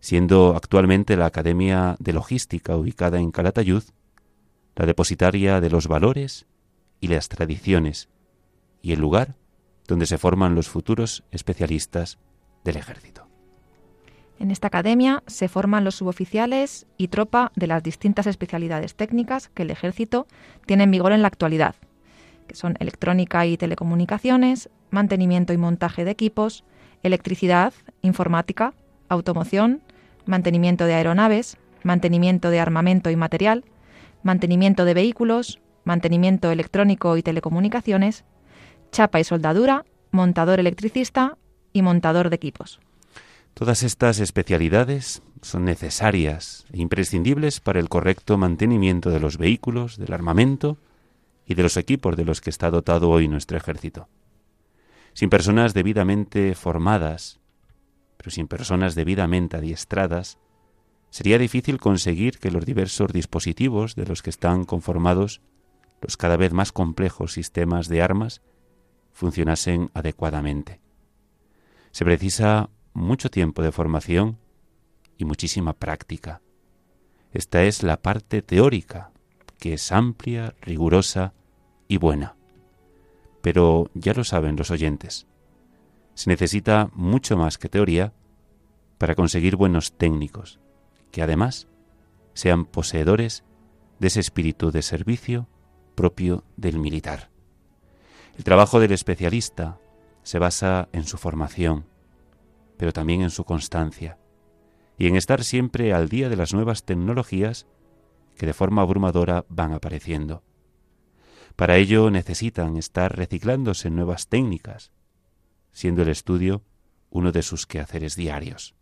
siendo 0.00 0.56
actualmente 0.56 1.16
la 1.16 1.26
Academia 1.26 1.94
de 2.00 2.12
Logística 2.12 2.76
ubicada 2.76 3.20
en 3.20 3.30
Calatayud 3.30 3.84
la 4.74 4.86
depositaria 4.86 5.60
de 5.60 5.70
los 5.70 5.86
valores 5.86 6.46
y 7.00 7.06
las 7.06 7.28
tradiciones 7.28 8.08
y 8.82 8.90
el 8.90 8.98
lugar 8.98 9.36
donde 9.86 10.06
se 10.06 10.18
forman 10.18 10.56
los 10.56 10.68
futuros 10.68 11.22
especialistas 11.30 12.18
del 12.64 12.76
ejército. 12.76 13.26
En 14.38 14.50
esta 14.50 14.68
academia 14.68 15.22
se 15.26 15.48
forman 15.48 15.84
los 15.84 15.96
suboficiales 15.96 16.86
y 16.96 17.08
tropa 17.08 17.52
de 17.56 17.66
las 17.66 17.82
distintas 17.82 18.26
especialidades 18.26 18.94
técnicas 18.94 19.48
que 19.48 19.62
el 19.62 19.70
ejército 19.70 20.26
tiene 20.64 20.84
en 20.84 20.90
vigor 20.90 21.12
en 21.12 21.20
la 21.20 21.28
actualidad, 21.28 21.74
que 22.46 22.54
son 22.54 22.76
electrónica 22.80 23.44
y 23.44 23.58
telecomunicaciones, 23.58 24.70
mantenimiento 24.90 25.52
y 25.52 25.58
montaje 25.58 26.06
de 26.06 26.10
equipos, 26.12 26.64
electricidad, 27.02 27.74
informática, 28.00 28.72
automoción, 29.10 29.82
mantenimiento 30.24 30.86
de 30.86 30.94
aeronaves, 30.94 31.58
mantenimiento 31.82 32.48
de 32.48 32.60
armamento 32.60 33.10
y 33.10 33.16
material, 33.16 33.64
mantenimiento 34.22 34.86
de 34.86 34.94
vehículos, 34.94 35.60
mantenimiento 35.84 36.50
electrónico 36.50 37.16
y 37.18 37.22
telecomunicaciones, 37.22 38.24
chapa 38.90 39.20
y 39.20 39.24
soldadura, 39.24 39.84
montador 40.12 40.60
electricista 40.60 41.36
y 41.72 41.82
montador 41.82 42.30
de 42.30 42.36
equipos. 42.36 42.80
Todas 43.54 43.82
estas 43.82 44.20
especialidades 44.20 45.22
son 45.42 45.64
necesarias 45.64 46.66
e 46.72 46.78
imprescindibles 46.78 47.60
para 47.60 47.80
el 47.80 47.88
correcto 47.88 48.38
mantenimiento 48.38 49.10
de 49.10 49.20
los 49.20 49.38
vehículos, 49.38 49.96
del 49.96 50.12
armamento 50.12 50.78
y 51.46 51.54
de 51.54 51.62
los 51.62 51.76
equipos 51.76 52.16
de 52.16 52.24
los 52.24 52.40
que 52.40 52.50
está 52.50 52.70
dotado 52.70 53.10
hoy 53.10 53.28
nuestro 53.28 53.56
ejército. 53.56 54.08
Sin 55.12 55.30
personas 55.30 55.74
debidamente 55.74 56.54
formadas 56.54 57.40
pero 58.20 58.30
sin 58.30 58.48
personas 58.48 58.94
debidamente 58.94 59.56
adiestradas, 59.56 60.36
sería 61.08 61.38
difícil 61.38 61.80
conseguir 61.80 62.38
que 62.38 62.50
los 62.50 62.66
diversos 62.66 63.14
dispositivos 63.14 63.94
de 63.94 64.04
los 64.04 64.20
que 64.20 64.28
están 64.28 64.64
conformados 64.66 65.40
los 66.02 66.18
cada 66.18 66.36
vez 66.36 66.52
más 66.52 66.70
complejos 66.70 67.32
sistemas 67.32 67.88
de 67.88 68.02
armas 68.02 68.42
funcionasen 69.14 69.90
adecuadamente. 69.94 70.82
Se 71.90 72.04
precisa 72.04 72.70
mucho 72.92 73.30
tiempo 73.30 73.62
de 73.62 73.72
formación 73.72 74.38
y 75.16 75.24
muchísima 75.24 75.72
práctica. 75.72 76.40
Esta 77.32 77.62
es 77.64 77.82
la 77.82 78.02
parte 78.02 78.42
teórica, 78.42 79.12
que 79.58 79.74
es 79.74 79.92
amplia, 79.92 80.54
rigurosa 80.62 81.34
y 81.88 81.98
buena. 81.98 82.36
Pero 83.42 83.90
ya 83.94 84.14
lo 84.14 84.24
saben 84.24 84.56
los 84.56 84.70
oyentes, 84.70 85.26
se 86.14 86.28
necesita 86.28 86.90
mucho 86.92 87.38
más 87.38 87.56
que 87.56 87.70
teoría 87.70 88.12
para 88.98 89.14
conseguir 89.14 89.56
buenos 89.56 89.96
técnicos, 89.96 90.60
que 91.10 91.22
además 91.22 91.66
sean 92.34 92.66
poseedores 92.66 93.42
de 93.98 94.08
ese 94.08 94.20
espíritu 94.20 94.70
de 94.70 94.82
servicio 94.82 95.48
propio 95.94 96.44
del 96.56 96.78
militar. 96.78 97.30
El 98.36 98.44
trabajo 98.44 98.80
del 98.80 98.92
especialista 98.92 99.78
se 100.22 100.38
basa 100.38 100.88
en 100.92 101.04
su 101.04 101.18
formación, 101.18 101.86
pero 102.76 102.92
también 102.92 103.22
en 103.22 103.30
su 103.30 103.44
constancia, 103.44 104.18
y 104.98 105.06
en 105.06 105.16
estar 105.16 105.44
siempre 105.44 105.92
al 105.92 106.08
día 106.08 106.28
de 106.28 106.36
las 106.36 106.52
nuevas 106.52 106.84
tecnologías 106.84 107.66
que 108.36 108.46
de 108.46 108.54
forma 108.54 108.82
abrumadora 108.82 109.44
van 109.48 109.72
apareciendo. 109.72 110.42
Para 111.56 111.76
ello 111.76 112.10
necesitan 112.10 112.76
estar 112.76 113.16
reciclándose 113.16 113.88
en 113.88 113.96
nuevas 113.96 114.28
técnicas, 114.28 114.92
siendo 115.72 116.02
el 116.02 116.08
estudio 116.08 116.62
uno 117.10 117.32
de 117.32 117.42
sus 117.42 117.66
quehaceres 117.66 118.16
diarios. 118.16 118.74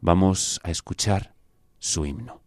Vamos 0.00 0.60
a 0.62 0.70
escuchar 0.70 1.34
su 1.78 2.06
himno. 2.06 2.39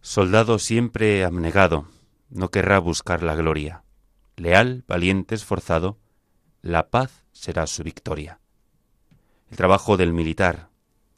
Soldado 0.00 0.58
siempre 0.58 1.24
abnegado, 1.24 1.86
no 2.30 2.50
querrá 2.50 2.78
buscar 2.78 3.22
la 3.22 3.34
gloria. 3.34 3.82
Leal, 4.36 4.84
valiente, 4.86 5.34
esforzado, 5.34 5.98
la 6.62 6.90
paz 6.90 7.24
será 7.32 7.66
su 7.66 7.82
victoria. 7.82 8.40
El 9.50 9.56
trabajo 9.56 9.96
del 9.96 10.12
militar, 10.12 10.70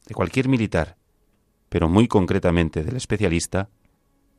de 0.07 0.15
cualquier 0.15 0.47
militar, 0.47 0.97
pero 1.69 1.89
muy 1.89 2.07
concretamente 2.07 2.83
del 2.83 2.95
especialista, 2.95 3.69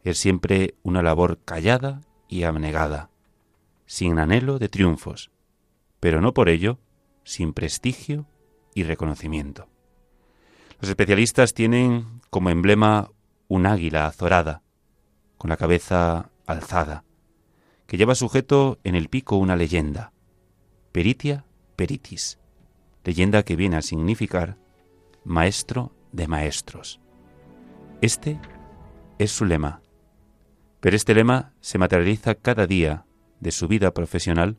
es 0.02 0.18
siempre 0.18 0.74
una 0.82 1.02
labor 1.02 1.38
callada 1.44 2.00
y 2.28 2.42
abnegada, 2.42 3.10
sin 3.86 4.18
anhelo 4.18 4.58
de 4.58 4.68
triunfos, 4.68 5.30
pero 6.00 6.20
no 6.20 6.34
por 6.34 6.48
ello 6.48 6.78
sin 7.24 7.52
prestigio 7.52 8.26
y 8.74 8.82
reconocimiento. 8.82 9.68
Los 10.80 10.88
especialistas 10.88 11.54
tienen 11.54 12.20
como 12.30 12.50
emblema 12.50 13.10
un 13.52 13.66
águila 13.66 14.06
azorada, 14.06 14.62
con 15.36 15.50
la 15.50 15.58
cabeza 15.58 16.30
alzada, 16.46 17.04
que 17.86 17.98
lleva 17.98 18.14
sujeto 18.14 18.78
en 18.82 18.94
el 18.94 19.10
pico 19.10 19.36
una 19.36 19.56
leyenda, 19.56 20.14
Peritia 20.90 21.44
Peritis, 21.76 22.38
leyenda 23.04 23.42
que 23.42 23.54
viene 23.54 23.76
a 23.76 23.82
significar 23.82 24.56
maestro 25.22 25.94
de 26.12 26.28
maestros. 26.28 26.98
Este 28.00 28.40
es 29.18 29.32
su 29.32 29.44
lema, 29.44 29.82
pero 30.80 30.96
este 30.96 31.14
lema 31.14 31.52
se 31.60 31.76
materializa 31.76 32.34
cada 32.34 32.66
día 32.66 33.04
de 33.40 33.50
su 33.50 33.68
vida 33.68 33.92
profesional 33.92 34.56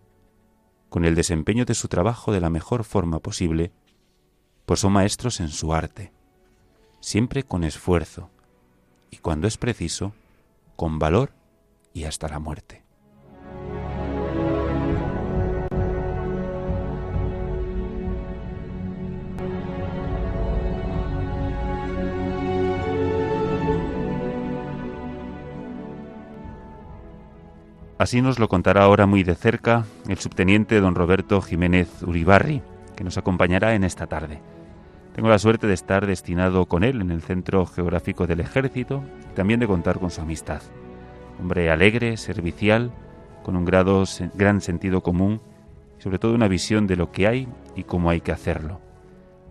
con 0.89 1.03
el 1.03 1.15
desempeño 1.15 1.65
de 1.65 1.73
su 1.73 1.87
trabajo 1.87 2.31
de 2.31 2.41
la 2.41 2.51
mejor 2.51 2.83
forma 2.83 3.19
posible, 3.21 3.71
pues 4.67 4.81
son 4.81 4.93
maestros 4.93 5.39
en 5.39 5.49
su 5.49 5.73
arte, 5.73 6.13
siempre 6.99 7.41
con 7.41 7.63
esfuerzo 7.63 8.29
y 9.13 9.17
cuando 9.17 9.47
es 9.47 9.57
preciso, 9.57 10.11
con 10.75 10.97
valor 10.97 11.33
y 11.93 12.05
hasta 12.05 12.27
la 12.27 12.39
muerte. 12.39 12.81
Así 27.99 28.21
nos 28.23 28.39
lo 28.39 28.49
contará 28.49 28.81
ahora 28.81 29.05
muy 29.05 29.23
de 29.23 29.35
cerca 29.35 29.85
el 30.09 30.17
subteniente 30.17 30.81
don 30.81 30.95
Roberto 30.95 31.39
Jiménez 31.39 32.01
Uribarri, 32.01 32.63
que 32.95 33.03
nos 33.03 33.19
acompañará 33.19 33.75
en 33.75 33.83
esta 33.83 34.07
tarde. 34.07 34.41
Tengo 35.13 35.29
la 35.29 35.37
suerte 35.37 35.67
de 35.67 35.75
estar 35.75 36.07
destinado 36.07 36.65
con 36.65 36.83
él 36.83 36.99
en 36.99 37.11
el 37.11 37.21
Centro 37.21 37.67
Geográfico 37.67 38.25
del 38.25 38.39
Ejército 38.39 39.03
y 39.31 39.35
también 39.35 39.59
de 39.59 39.67
contar 39.67 39.99
con 39.99 40.09
su 40.09 40.21
amistad. 40.21 40.63
Hombre 41.39 41.69
alegre, 41.69 42.17
servicial, 42.17 42.91
con 43.43 43.55
un 43.55 43.63
grado, 43.63 44.05
gran 44.33 44.59
sentido 44.59 45.01
común 45.01 45.39
y 45.99 46.01
sobre 46.01 46.17
todo 46.17 46.33
una 46.33 46.47
visión 46.47 46.87
de 46.87 46.95
lo 46.95 47.11
que 47.11 47.27
hay 47.27 47.47
y 47.75 47.83
cómo 47.83 48.09
hay 48.09 48.21
que 48.21 48.31
hacerlo. 48.31 48.81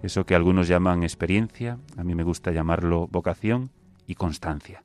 Eso 0.02 0.26
que 0.26 0.34
algunos 0.34 0.66
llaman 0.66 1.04
experiencia, 1.04 1.78
a 1.96 2.02
mí 2.02 2.16
me 2.16 2.24
gusta 2.24 2.50
llamarlo 2.50 3.06
vocación 3.06 3.70
y 4.08 4.16
constancia. 4.16 4.82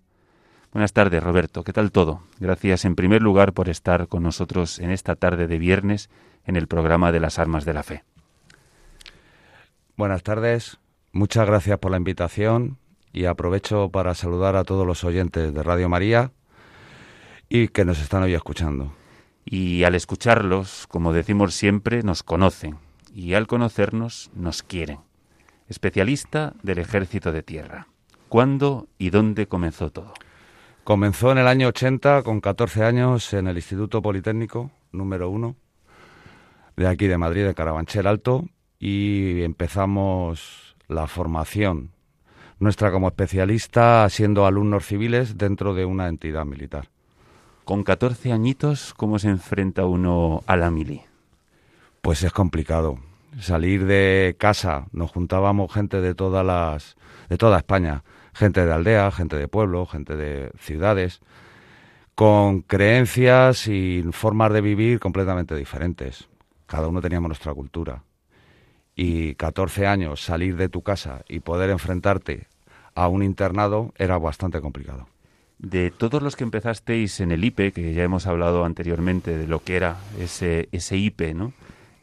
Buenas 0.72 0.94
tardes, 0.94 1.24
Roberto. 1.24 1.63
¿Qué 1.63 1.74
tal 1.74 1.92
todo? 1.92 2.22
Gracias 2.40 2.86
en 2.86 2.96
primer 2.96 3.24
lugar 3.24 3.54
por 3.54 3.68
estar 3.68 4.08
con 4.08 4.22
nosotros 4.22 4.78
en 4.78 4.92
esta 4.92 5.16
tarde 5.16 5.48
de 5.48 5.58
viernes 5.58 6.12
en 6.46 6.56
el 6.56 6.68
programa 6.68 7.12
de 7.12 7.20
las 7.20 7.40
Armas 7.40 7.66
de 7.66 7.74
la 7.74 7.82
Fe. 7.82 8.04
Buenas 9.97 10.21
tardes. 10.21 10.77
Muchas 11.12 11.47
gracias 11.47 11.79
por 11.79 11.89
la 11.89 11.97
invitación 11.97 12.77
y 13.13 13.25
aprovecho 13.25 13.89
para 13.89 14.13
saludar 14.13 14.55
a 14.55 14.63
todos 14.63 14.86
los 14.86 15.03
oyentes 15.03 15.51
de 15.51 15.63
Radio 15.63 15.89
María 15.89 16.31
y 17.49 17.69
que 17.69 17.83
nos 17.83 17.99
están 17.99 18.21
hoy 18.21 18.36
escuchando. 18.36 18.93
Y 19.43 19.86
al 19.86 19.95
escucharlos, 19.95 20.86
como 20.86 21.13
decimos 21.13 21.55
siempre, 21.55 22.03
nos 22.03 22.21
conocen 22.21 22.77
y 23.12 23.33
al 23.33 23.47
conocernos 23.47 24.29
nos 24.36 24.62
quieren. 24.62 24.99
Especialista 25.67 26.53
del 26.62 26.77
Ejército 26.77 27.31
de 27.31 27.41
Tierra. 27.41 27.88
¿Cuándo 28.29 28.88
y 28.99 29.10
dónde 29.10 29.47
comenzó 29.47 29.89
todo? 29.89 30.13
Comenzó 30.83 31.31
en 31.31 31.39
el 31.39 31.47
año 31.47 31.69
80, 31.69 32.21
con 32.21 32.39
14 32.39 32.83
años, 32.83 33.33
en 33.33 33.47
el 33.47 33.55
Instituto 33.55 34.03
Politécnico 34.03 34.69
número 34.91 35.31
uno 35.31 35.55
de 36.75 36.88
aquí 36.88 37.07
de 37.07 37.17
Madrid, 37.17 37.45
de 37.45 37.55
Carabanchel 37.55 38.05
Alto, 38.05 38.45
y 38.80 39.42
empezamos 39.44 40.76
la 40.88 41.08
formación 41.08 41.92
nuestra 42.60 42.92
como 42.92 43.08
especialista 43.08 44.08
siendo 44.10 44.46
alumnos 44.46 44.86
civiles 44.86 45.38
dentro 45.38 45.76
de 45.76 45.86
una 45.86 46.08
entidad 46.08 46.46
militar. 46.46 46.90
Con 47.66 47.84
14 47.84 48.32
añitos, 48.32 48.94
¿cómo 48.96 49.20
se 49.20 49.30
enfrenta 49.30 49.86
uno 49.86 50.44
a 50.48 50.56
la 50.56 50.72
mili? 50.72 51.02
Pues 52.02 52.24
es 52.24 52.32
complicado. 52.32 52.98
Salir 53.40 53.86
de 53.86 54.36
casa, 54.40 54.88
nos 54.92 55.12
juntábamos 55.12 55.72
gente 55.72 56.02
de 56.02 56.16
todas 56.16 56.46
las 56.46 56.96
de 57.30 57.38
toda 57.38 57.58
España 57.58 58.04
gente 58.38 58.66
de 58.66 58.72
aldea, 58.72 59.12
gente 59.12 59.36
de 59.36 59.48
pueblo, 59.48 59.86
gente 59.88 60.16
de 60.16 60.52
ciudades, 60.60 61.22
con 62.16 62.62
creencias 62.62 63.68
y 63.68 64.04
formas 64.12 64.54
de 64.54 64.62
vivir 64.62 65.00
completamente 65.00 65.56
diferentes. 65.56 66.30
Cada 66.68 66.88
uno 66.88 67.02
teníamos 67.02 67.30
nuestra 67.30 67.54
cultura. 67.54 68.04
Y 68.97 69.36
14 69.36 69.86
años 69.86 70.21
salir 70.21 70.57
de 70.57 70.69
tu 70.69 70.81
casa 70.81 71.23
y 71.29 71.39
poder 71.39 71.69
enfrentarte 71.69 72.47
a 72.95 73.07
un 73.07 73.21
internado 73.21 73.93
era 73.97 74.17
bastante 74.17 74.60
complicado. 74.60 75.07
De 75.60 75.91
todos 75.91 76.21
los 76.21 76.36
que 76.36 76.43
empezasteis 76.43 77.19
en 77.19 77.31
el 77.31 77.43
IPE, 77.43 77.71
que 77.71 77.93
ya 77.93 78.03
hemos 78.03 78.25
hablado 78.25 78.65
anteriormente 78.65 79.38
de 79.38 79.47
lo 79.47 79.63
que 79.63 79.75
era 79.75 79.97
ese, 80.19 80.67
ese 80.71 80.97
IPE, 80.97 81.36
¿no? 81.36 81.53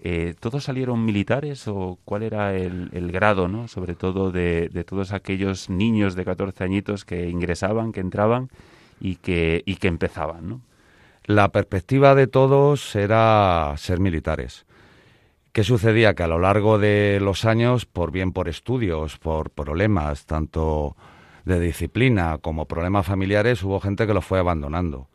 Eh, 0.06 0.34
¿Todos 0.38 0.64
salieron 0.64 1.04
militares 1.04 1.66
o 1.66 1.98
cuál 2.04 2.22
era 2.22 2.54
el, 2.54 3.10
grado, 3.10 3.48
¿no? 3.48 3.68
sobre 3.68 3.94
todo 3.94 4.30
de, 4.30 4.68
todos 4.86 5.12
aquellos 5.12 5.70
niños 5.70 6.14
de 6.14 6.26
14 6.26 6.62
añitos 6.62 7.06
que 7.06 7.30
ingresaban, 7.30 7.90
que 7.90 8.00
entraban 8.00 8.50
y 9.00 9.16
que, 9.16 9.62
y 9.64 9.76
que 9.76 9.88
empezaban? 9.88 10.46
¿no? 10.46 10.60
La 11.24 11.48
perspectiva 11.48 12.14
de 12.14 12.26
todos 12.26 12.94
era 12.94 13.72
ser 13.78 13.98
militares. 13.98 14.66
¿Qué 15.54 15.62
sucedía? 15.62 16.14
Que 16.14 16.24
a 16.24 16.26
lo 16.26 16.40
largo 16.40 16.80
de 16.80 17.20
los 17.22 17.44
años, 17.44 17.86
por 17.86 18.10
bien 18.10 18.32
por 18.32 18.48
estudios, 18.48 19.18
por 19.18 19.50
problemas, 19.50 20.26
tanto 20.26 20.96
de 21.44 21.60
disciplina 21.60 22.38
como 22.38 22.66
problemas 22.66 23.06
familiares, 23.06 23.62
hubo 23.62 23.78
gente 23.78 24.04
que 24.08 24.14
lo 24.14 24.20
fue 24.20 24.40
abandonando. 24.40 25.08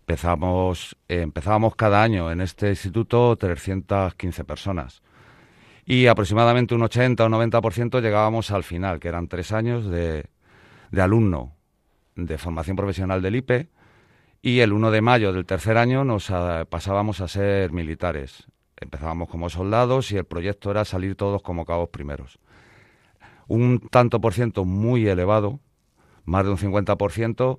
Empezamos, 0.00 0.98
eh, 1.08 1.22
empezábamos 1.22 1.76
cada 1.76 2.02
año 2.02 2.30
en 2.30 2.42
este 2.42 2.68
instituto 2.68 3.36
315 3.36 4.44
personas 4.44 5.02
y 5.86 6.08
aproximadamente 6.08 6.74
un 6.74 6.82
80 6.82 7.24
o 7.24 7.28
90% 7.30 8.02
llegábamos 8.02 8.50
al 8.50 8.64
final, 8.64 9.00
que 9.00 9.08
eran 9.08 9.28
tres 9.28 9.50
años 9.50 9.86
de, 9.86 10.26
de 10.90 11.00
alumno 11.00 11.56
de 12.16 12.36
formación 12.36 12.76
profesional 12.76 13.22
del 13.22 13.36
IPE 13.36 13.70
y 14.42 14.60
el 14.60 14.74
1 14.74 14.90
de 14.90 15.00
mayo 15.00 15.32
del 15.32 15.46
tercer 15.46 15.78
año 15.78 16.04
nos 16.04 16.30
pasábamos 16.68 17.22
a 17.22 17.28
ser 17.28 17.72
militares. 17.72 18.46
Empezábamos 18.78 19.28
como 19.28 19.48
soldados 19.48 20.12
y 20.12 20.16
el 20.16 20.24
proyecto 20.24 20.70
era 20.70 20.84
salir 20.84 21.16
todos 21.16 21.42
como 21.42 21.64
cabos 21.64 21.88
primeros. 21.88 22.38
Un 23.48 23.80
tanto 23.90 24.20
por 24.20 24.34
ciento 24.34 24.64
muy 24.64 25.06
elevado, 25.06 25.60
más 26.24 26.44
de 26.44 26.50
un 26.50 26.58
50%, 26.58 27.58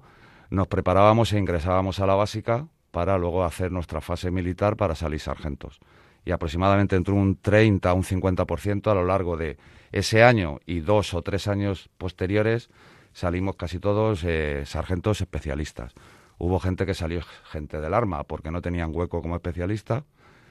nos 0.49 0.67
preparábamos 0.67 1.33
e 1.33 1.39
ingresábamos 1.39 1.99
a 1.99 2.07
la 2.07 2.15
básica 2.15 2.67
para 2.91 3.17
luego 3.17 3.43
hacer 3.43 3.71
nuestra 3.71 4.01
fase 4.01 4.31
militar 4.31 4.75
para 4.75 4.95
salir 4.95 5.19
sargentos. 5.19 5.79
Y 6.25 6.31
aproximadamente 6.31 6.95
entre 6.95 7.13
un 7.13 7.37
30 7.37 7.89
a 7.89 7.93
un 7.93 8.03
50% 8.03 8.91
a 8.91 8.93
lo 8.93 9.05
largo 9.05 9.37
de 9.37 9.57
ese 9.91 10.23
año 10.23 10.59
y 10.65 10.81
dos 10.81 11.13
o 11.13 11.21
tres 11.21 11.47
años 11.47 11.89
posteriores 11.97 12.69
salimos 13.13 13.55
casi 13.55 13.79
todos 13.79 14.23
eh, 14.23 14.63
sargentos 14.65 15.21
especialistas. 15.21 15.93
Hubo 16.37 16.59
gente 16.59 16.85
que 16.85 16.93
salió 16.93 17.21
gente 17.49 17.79
del 17.79 17.93
arma 17.93 18.23
porque 18.25 18.51
no 18.51 18.61
tenían 18.61 18.91
hueco 18.93 19.21
como 19.21 19.35
especialista, 19.35 20.03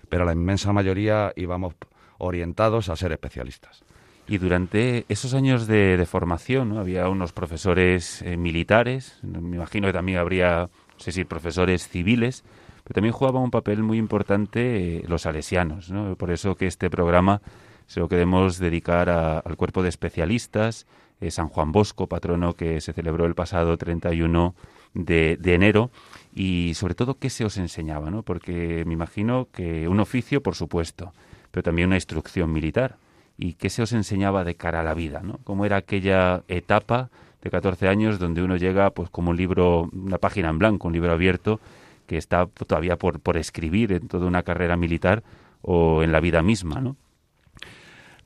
pero 0.09 0.25
la 0.25 0.33
inmensa 0.33 0.73
mayoría 0.73 1.33
íbamos 1.37 1.75
orientados 2.19 2.88
a 2.88 2.97
ser 2.97 3.12
especialistas. 3.12 3.83
Y 4.29 4.38
durante 4.38 5.05
esos 5.09 5.35
años 5.35 5.66
de, 5.66 6.05
formación 6.09 6.79
había 6.79 7.09
unos 7.09 7.33
profesores 7.33 8.23
eh, 8.23 8.37
militares, 8.37 9.19
me 9.23 9.57
imagino 9.57 9.87
que 9.87 9.92
también 9.92 10.19
habría, 10.19 10.69
no 10.95 10.99
sé 10.99 11.12
si 11.12 11.25
profesores 11.25 11.88
civiles, 11.88 12.45
pero 12.83 12.95
también 12.95 13.12
jugaban 13.12 13.42
un 13.42 13.51
papel 13.51 13.83
muy 13.83 13.99
importante 13.99 14.97
eh, 14.97 15.05
los 15.07 15.23
salesianos. 15.23 15.92
Por 16.19 16.33
eso 16.33 16.57
que 16.57 16.66
este 16.66 16.90
programa 16.90 17.40
se 17.87 18.01
lo 18.01 18.09
queremos 18.09 18.59
dedicar 18.59 19.09
al 19.09 19.57
cuerpo 19.57 19.83
de 19.83 19.90
especialistas, 19.90 20.87
eh, 21.21 21.31
San 21.31 21.49
Juan 21.49 21.71
Bosco, 21.71 22.09
patrono 22.09 22.55
que 22.55 22.81
se 22.81 22.92
celebró 22.92 23.27
el 23.27 23.35
pasado 23.35 23.77
31 23.77 24.55
de, 24.95 25.37
de 25.40 25.55
enero, 25.55 25.90
y 26.37 26.75
sobre 26.75 26.94
todo 26.94 27.18
qué 27.18 27.31
se 27.31 27.46
os 27.46 27.57
enseñaba, 27.57 28.11
¿no? 28.11 28.22
porque 28.22 28.85
me 28.87 28.92
imagino 28.92 29.49
que 29.51 29.88
un 29.88 30.01
oficio, 30.01 30.42
por 30.42 30.55
supuesto, 30.55 31.14
pero 31.51 31.62
también 31.62 31.88
una 31.88 31.96
instrucción 31.96 32.53
militar 32.53 32.96
y 33.38 33.55
qué 33.55 33.70
se 33.70 33.81
os 33.83 33.92
enseñaba 33.92 34.44
de 34.44 34.55
cara 34.55 34.81
a 34.81 34.85
la 34.85 34.92
vida, 34.92 35.20
¿no? 35.22 35.38
¿Cómo 35.44 35.64
era 35.64 35.77
aquella 35.77 36.42
etapa 36.49 37.09
de 37.42 37.51
14 37.51 37.88
años 37.88 38.18
donde 38.18 38.42
uno 38.42 38.57
llega 38.57 38.90
pues 38.90 39.09
como 39.09 39.31
un 39.31 39.37
libro, 39.38 39.88
una 39.92 40.18
página 40.18 40.51
en 40.51 40.59
blanco, 40.59 40.88
un 40.88 40.92
libro 40.92 41.12
abierto 41.12 41.59
que 42.07 42.18
está 42.18 42.46
todavía 42.46 42.96
por, 42.96 43.18
por 43.20 43.38
escribir 43.38 43.92
en 43.92 44.07
toda 44.07 44.27
una 44.27 44.42
carrera 44.42 44.77
militar 44.77 45.22
o 45.62 46.03
en 46.03 46.12
la 46.12 46.20
vida 46.20 46.42
misma, 46.42 46.83
¿no? 46.83 46.96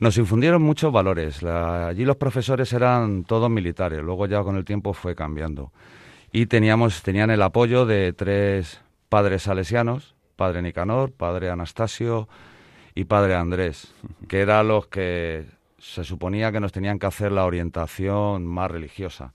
Nos 0.01 0.17
infundieron 0.17 0.63
muchos 0.63 0.93
valores. 0.93 1.45
allí 1.45 2.05
los 2.05 2.17
profesores 2.17 2.73
eran 2.73 3.23
todos 3.23 3.51
militares. 3.51 4.03
Luego 4.03 4.27
ya 4.27 4.43
con 4.43 4.57
el 4.57 4.65
tiempo 4.65 4.95
fue 4.95 5.15
cambiando. 5.15 5.71
Y 6.33 6.47
teníamos, 6.47 7.03
tenían 7.03 7.31
el 7.31 7.43
apoyo 7.43 7.87
de 7.87 8.13
tres 8.13 8.81
padres 9.09 9.43
salesianos, 9.43 10.15
padre 10.37 10.63
Nicanor, 10.63 11.13
padre 11.13 11.51
Anastasio 11.51 12.29
y 12.95 13.05
padre 13.05 13.35
Andrés, 13.35 13.93
que 14.29 14.41
eran 14.41 14.69
los 14.69 14.87
que 14.87 15.47
se 15.79 16.05
suponía 16.05 16.53
que 16.53 16.61
nos 16.61 16.73
tenían 16.73 16.99
que 16.99 17.07
hacer 17.07 17.33
la 17.33 17.45
orientación 17.45 18.47
más 18.47 18.71
religiosa. 18.71 19.33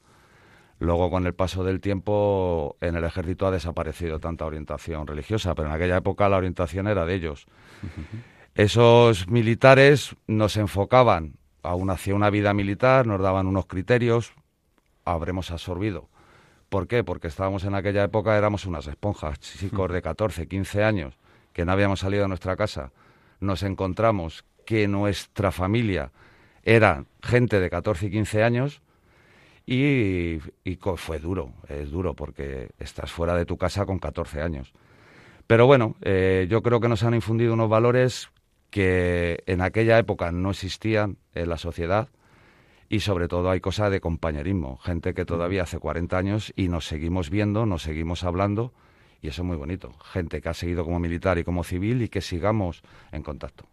Luego, 0.79 1.09
con 1.09 1.25
el 1.25 1.33
paso 1.33 1.63
del 1.63 1.79
tiempo, 1.79 2.77
en 2.81 2.95
el 2.95 3.03
ejército 3.03 3.47
ha 3.47 3.51
desaparecido 3.51 4.19
tanta 4.19 4.45
orientación 4.45 5.07
religiosa, 5.07 5.55
pero 5.55 5.69
en 5.69 5.73
aquella 5.73 5.97
época 5.97 6.29
la 6.29 6.37
orientación 6.37 6.87
era 6.87 7.05
de 7.05 7.15
ellos. 7.15 7.45
Esos 8.55 9.27
militares 9.27 10.15
nos 10.27 10.55
enfocaban 10.57 11.33
aún 11.61 11.89
hacia 11.89 12.15
una 12.15 12.29
vida 12.29 12.53
militar, 12.53 13.07
nos 13.07 13.21
daban 13.21 13.47
unos 13.47 13.65
criterios, 13.65 14.33
habremos 15.03 15.51
absorbido. 15.51 16.09
¿Por 16.75 16.89
qué? 16.89 17.05
Porque 17.05 17.29
estábamos 17.29 17.63
en 17.63 17.73
aquella 17.73 18.03
época, 18.03 18.37
éramos 18.37 18.65
unas 18.65 18.85
esponjas, 18.87 19.39
chicos 19.39 19.89
de 19.93 20.01
14, 20.01 20.45
15 20.45 20.83
años, 20.83 21.17
que 21.53 21.63
no 21.63 21.71
habíamos 21.71 22.01
salido 22.01 22.23
de 22.23 22.27
nuestra 22.27 22.57
casa. 22.57 22.91
Nos 23.39 23.63
encontramos 23.63 24.43
que 24.65 24.85
nuestra 24.89 25.53
familia 25.53 26.11
era 26.63 27.05
gente 27.23 27.61
de 27.61 27.69
14 27.69 28.07
y 28.07 28.11
15 28.11 28.43
años 28.43 28.81
y, 29.65 30.39
fue 30.97 31.19
duro, 31.19 31.53
es 31.69 31.91
duro 31.91 32.13
porque 32.13 32.71
estás 32.77 33.09
fuera 33.09 33.35
de 33.35 33.45
tu 33.45 33.55
casa 33.55 33.85
con 33.85 33.97
14 33.97 34.41
años. 34.41 34.73
Pero 35.47 35.67
bueno, 35.67 35.95
eh, 36.01 36.45
yo 36.49 36.61
creo 36.61 36.81
que 36.81 36.89
nos 36.89 37.03
han 37.03 37.13
infundido 37.13 37.53
unos 37.53 37.69
valores 37.69 38.31
que 38.69 39.45
en 39.45 39.61
aquella 39.61 39.97
época 39.97 40.33
no 40.33 40.51
existían 40.51 41.19
en 41.35 41.47
la 41.47 41.57
sociedad 41.57 42.09
y 42.89 42.99
sobre 42.99 43.27
todo 43.27 43.49
hay 43.49 43.59
cosas 43.59 43.91
de 43.91 43.99
compañerismo, 43.99 44.77
gente 44.77 45.13
que 45.13 45.25
todavía 45.25 45.63
hace 45.63 45.79
40 45.79 46.17
años 46.17 46.53
y 46.55 46.67
nos 46.67 46.85
seguimos 46.85 47.29
viendo, 47.29 47.65
nos 47.65 47.83
seguimos 47.83 48.23
hablando 48.23 48.73
y 49.21 49.27
eso 49.29 49.41
es 49.41 49.47
muy 49.47 49.57
bonito, 49.57 49.91
gente 50.03 50.41
que 50.41 50.49
ha 50.49 50.53
seguido 50.53 50.83
como 50.83 50.99
militar 50.99 51.37
y 51.39 51.43
como 51.43 51.63
civil 51.63 52.01
y 52.03 52.09
que 52.09 52.21
sigamos 52.21 52.83
en 53.11 53.23
contacto. 53.23 53.65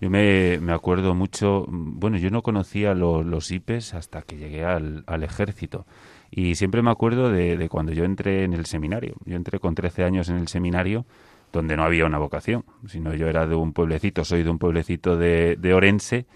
Yo 0.00 0.10
me, 0.10 0.58
me 0.60 0.72
acuerdo 0.72 1.14
mucho, 1.14 1.66
bueno, 1.68 2.18
yo 2.18 2.30
no 2.30 2.42
conocía 2.42 2.94
los 2.94 3.50
IPES 3.50 3.94
hasta 3.94 4.22
que 4.22 4.36
llegué 4.36 4.64
al, 4.64 5.04
ejército. 5.24 5.86
Y 6.30 6.54
siempre 6.54 6.82
me 6.82 6.90
acuerdo 6.90 7.30
de, 7.32 7.68
cuando 7.68 7.92
yo 7.92 8.04
entré 8.04 8.44
en 8.44 8.52
el 8.52 8.66
seminario. 8.66 9.16
Yo 9.24 9.34
entré 9.34 9.58
con 9.58 9.74
13 9.74 10.04
años 10.04 10.28
en 10.28 10.36
el 10.36 10.46
seminario, 10.46 11.04
donde 11.52 11.76
no 11.76 11.82
había 11.82 12.06
una 12.06 12.18
vocación, 12.18 12.64
sino 12.86 13.12
yo 13.14 13.26
era 13.26 13.46
de 13.48 13.56
un 13.56 13.72
pueblecito, 13.72 14.24
soy 14.24 14.44
de 14.44 14.50
un 14.50 14.58
pueblecito 14.58 15.16
de 15.16 15.74
Orense, 15.74 16.26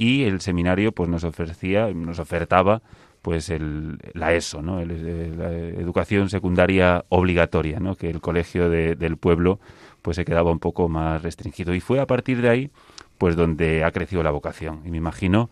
y 0.00 0.24
el 0.24 0.40
seminario 0.40 0.92
pues 0.92 1.10
nos 1.10 1.24
ofrecía, 1.24 1.92
nos 1.92 2.18
ofertaba 2.18 2.80
pues 3.20 3.50
el, 3.50 3.98
la 4.14 4.32
ESO, 4.32 4.62
¿no? 4.62 4.80
El, 4.80 5.36
la 5.36 5.52
educación 5.52 6.30
secundaria 6.30 7.04
obligatoria, 7.10 7.80
¿no? 7.80 7.96
Que 7.96 8.08
el 8.08 8.22
colegio 8.22 8.70
de, 8.70 8.96
del 8.96 9.18
pueblo 9.18 9.60
pues 10.00 10.16
se 10.16 10.24
quedaba 10.24 10.50
un 10.52 10.58
poco 10.58 10.88
más 10.88 11.22
restringido. 11.22 11.74
Y 11.74 11.80
fue 11.80 12.00
a 12.00 12.06
partir 12.06 12.40
de 12.40 12.48
ahí 12.48 12.70
pues 13.18 13.36
donde 13.36 13.84
ha 13.84 13.90
crecido 13.90 14.22
la 14.22 14.30
vocación. 14.30 14.80
Y 14.86 14.90
me 14.90 14.96
imagino 14.96 15.50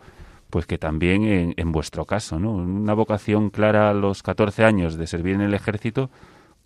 pues 0.49 0.65
que 0.65 0.79
también 0.79 1.25
en, 1.25 1.53
en, 1.55 1.71
vuestro 1.71 2.05
caso, 2.05 2.39
¿no? 2.39 2.51
Una 2.53 2.95
vocación 2.95 3.51
clara 3.51 3.91
a 3.91 3.93
los 3.93 4.23
14 4.23 4.65
años 4.65 4.97
de 4.97 5.05
servir 5.05 5.35
en 5.35 5.41
el 5.41 5.53
ejército, 5.53 6.09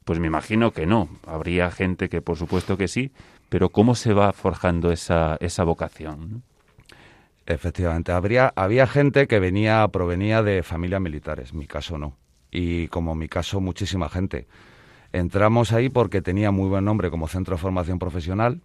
pues 0.06 0.20
me 0.20 0.28
imagino 0.28 0.72
que 0.72 0.86
no. 0.86 1.10
Habría 1.28 1.70
gente 1.70 2.08
que 2.08 2.22
por 2.22 2.38
supuesto 2.38 2.78
que 2.78 2.88
sí, 2.88 3.12
pero 3.50 3.68
¿cómo 3.68 3.94
se 3.96 4.14
va 4.14 4.32
forjando 4.32 4.90
esa, 4.94 5.36
esa 5.42 5.66
vocación? 5.66 6.44
Efectivamente, 7.46 8.12
habría, 8.12 8.54
había 8.56 8.88
gente 8.88 9.28
que 9.28 9.40
venía, 9.40 9.88
provenía 9.90 10.44
de 10.44 10.64
familias 10.64 11.02
militares, 11.02 11.54
mi 11.54 11.68
caso 11.68 11.98
no. 11.98 12.16
Y 12.52 12.88
como 12.88 13.16
mi 13.16 13.28
caso, 13.28 13.60
muchísima 13.60 14.10
gente. 14.10 14.48
Entramos 15.12 15.72
ahí 15.74 15.90
porque 15.90 16.22
tenía 16.22 16.52
muy 16.52 16.70
buen 16.70 16.86
nombre 16.86 17.10
como 17.10 17.28
centro 17.28 17.56
de 17.56 17.62
formación 17.62 18.00
profesional, 18.00 18.62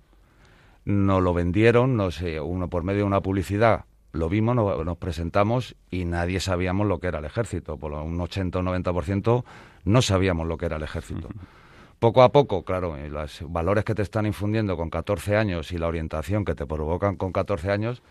nos 0.85 1.23
lo 1.23 1.35
vendieron, 1.35 1.97
no 1.97 2.11
sé, 2.11 2.41
uno 2.41 2.69
por 2.69 2.83
medio 2.85 3.01
de 3.01 3.05
una 3.05 3.21
publicidad, 3.21 3.85
lo 4.13 4.29
vimos, 4.29 4.57
nos 4.57 4.97
presentamos 4.97 5.77
y 5.91 6.05
nadie 6.05 6.41
sabíamos 6.41 6.87
lo 6.87 6.99
que 6.99 7.09
era 7.09 7.19
el 7.19 7.25
ejército. 7.25 7.77
Por 7.77 7.93
un 7.93 8.21
80 8.21 8.59
o 8.59 8.63
90% 8.63 9.45
no 9.85 10.03
sabíamos 10.03 10.47
lo 10.47 10.57
que 10.57 10.67
era 10.67 10.77
el 10.77 10.83
ejército. 10.83 11.29
Poco 11.99 12.23
a 12.23 12.31
poco, 12.31 12.65
claro, 12.65 12.97
los 12.97 13.43
valores 13.51 13.85
que 13.85 13.95
te 13.95 14.03
están 14.03 14.25
infundiendo 14.25 14.77
con 14.77 14.89
14 14.89 15.37
años 15.37 15.73
y 15.73 15.79
la 15.79 15.89
orientación 15.89 16.45
que 16.45 16.55
te 16.55 16.65
provocan 16.65 17.17
con 17.17 17.33
14 17.33 17.71
años, 17.71 18.03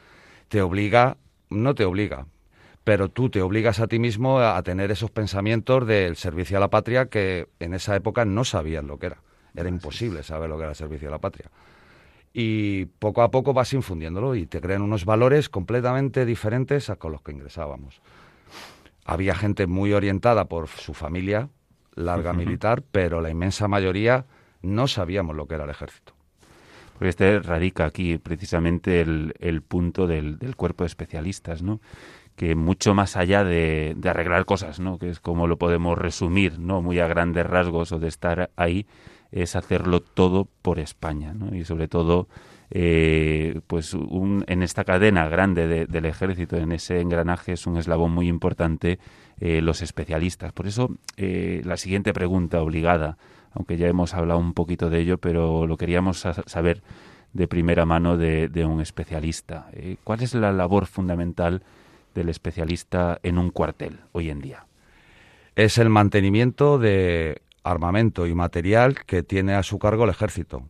te 0.48 0.62
obliga, 0.62 1.18
no 1.50 1.76
te 1.76 1.86
obliga, 1.86 2.26
pero 2.84 3.10
tú 3.10 3.30
te 3.30 3.42
obligas 3.42 3.80
a 3.80 3.88
ti 3.88 4.00
mismo 4.00 4.40
a, 4.40 4.62
tener 4.64 4.92
esos 4.92 5.12
pensamientos 5.12 5.86
del 5.86 6.16
servicio 6.16 6.58
a 6.58 6.60
la 6.60 6.70
patria 6.70 7.08
que 7.08 7.48
en 7.60 7.74
esa 7.74 7.96
época 7.96 8.26
no 8.26 8.44
sabían 8.44 8.88
lo 8.88 8.98
que 8.98 9.08
era. 9.08 9.22
Era 9.56 9.70
imposible 9.70 10.24
saber 10.24 10.50
lo 10.50 10.58
que 10.58 10.64
era 10.64 10.72
el 10.72 10.76
servicio 10.76 11.08
a 11.08 11.12
la 11.12 11.20
patria 11.20 11.50
y 12.40 12.86
poco 12.86 13.24
a 13.24 13.32
poco 13.32 13.52
vas 13.52 13.74
infundiéndolo 13.74 14.36
y 14.36 14.46
te 14.46 14.62
crean 14.62 14.84
unos 14.84 15.06
valores 15.06 15.50
completamente 15.50 16.24
diferentes 16.24 16.92
a 16.92 16.98
con 16.98 17.12
los 17.12 17.24
que 17.24 17.32
ingresábamos. 17.32 18.00
Había 19.06 19.34
gente 19.34 19.66
muy 19.66 19.92
orientada 19.94 20.46
por 20.46 20.68
su 20.68 20.94
familia, 20.94 21.50
larga 21.96 22.34
militar, 22.34 22.84
pero 22.92 23.22
la 23.22 23.32
inmensa 23.32 23.68
mayoría 23.68 24.26
no 24.62 24.88
sabíamos 24.88 25.36
lo 25.36 25.48
que 25.48 25.56
era 25.56 25.64
el 25.64 25.72
ejército. 25.72 26.14
Porque 26.98 27.10
este 27.10 27.40
radica 27.40 27.86
aquí 27.86 28.18
precisamente 28.18 29.02
el, 29.02 29.62
punto 29.62 30.08
del, 30.08 30.40
del, 30.40 30.56
cuerpo 30.56 30.84
de 30.84 30.88
especialistas, 30.88 31.62
¿no? 31.62 31.80
que 32.36 32.56
mucho 32.56 32.94
más 32.94 33.18
allá 33.18 33.44
de, 33.44 33.94
de, 33.98 34.10
arreglar 34.10 34.46
cosas, 34.46 34.80
¿no? 34.80 34.98
que 34.98 35.10
es 35.10 35.20
como 35.20 35.48
lo 35.48 35.58
podemos 35.58 35.98
resumir, 35.98 36.60
¿no? 36.60 36.82
muy 36.82 37.00
a 37.00 37.08
grandes 37.08 37.46
rasgos 37.46 37.92
o 37.92 38.00
de 38.00 38.08
estar 38.08 38.52
ahí, 38.56 38.86
es 39.32 39.56
hacerlo 39.56 40.02
todo 40.02 40.48
por 40.62 40.80
España, 40.80 41.34
¿no? 41.34 41.56
Y 41.56 41.66
sobre 41.66 41.88
todo, 41.88 42.28
eh, 42.70 43.60
pues 43.68 43.94
un, 43.94 44.44
en 44.48 44.64
esta 44.64 44.84
cadena 44.84 45.28
grande 45.28 45.88
del 45.88 46.06
ejército, 46.06 46.58
en 46.58 46.72
ese 46.72 47.02
engranaje, 47.02 47.54
es 47.54 47.68
un 47.68 47.78
eslabón 47.78 48.12
muy 48.12 48.28
importante 48.28 49.00
eh, 49.40 49.62
los 49.62 49.82
especialistas. 49.82 50.54
Por 50.54 50.68
eso, 50.68 50.90
eh, 51.18 51.62
la 51.66 51.78
siguiente 51.78 52.14
pregunta 52.14 52.62
obligada, 52.62 53.18
aunque 53.58 53.78
ya 53.78 53.88
hemos 53.88 54.14
hablado 54.14 54.40
un 54.40 54.54
poquito 54.54 54.92
de 54.92 55.00
ello, 55.00 55.18
pero 55.18 55.66
lo 55.66 55.78
queríamos 55.78 56.20
saber 56.46 56.84
de 57.34 57.48
primera 57.48 57.88
mano 57.88 58.16
de, 58.16 58.66
un 58.66 58.82
especialista. 58.82 59.68
Eh, 59.74 59.98
¿Cuál 60.04 60.22
es 60.22 60.36
la 60.36 60.52
labor 60.52 60.86
fundamental 60.86 61.64
del 62.14 62.30
especialista 62.30 63.20
en 63.24 63.40
un 63.40 63.50
cuartel 63.50 64.00
hoy 64.12 64.30
en 64.30 64.42
día? 64.42 64.68
Es 65.56 65.80
el 65.80 65.90
mantenimiento 65.90 66.78
de 66.78 67.42
armamento 67.64 68.28
y 68.28 68.36
material 68.36 69.04
que 69.06 69.24
tiene 69.24 69.56
a 69.56 69.64
su 69.64 69.80
cargo 69.80 70.04
el 70.04 70.12
ejército. 70.12 70.64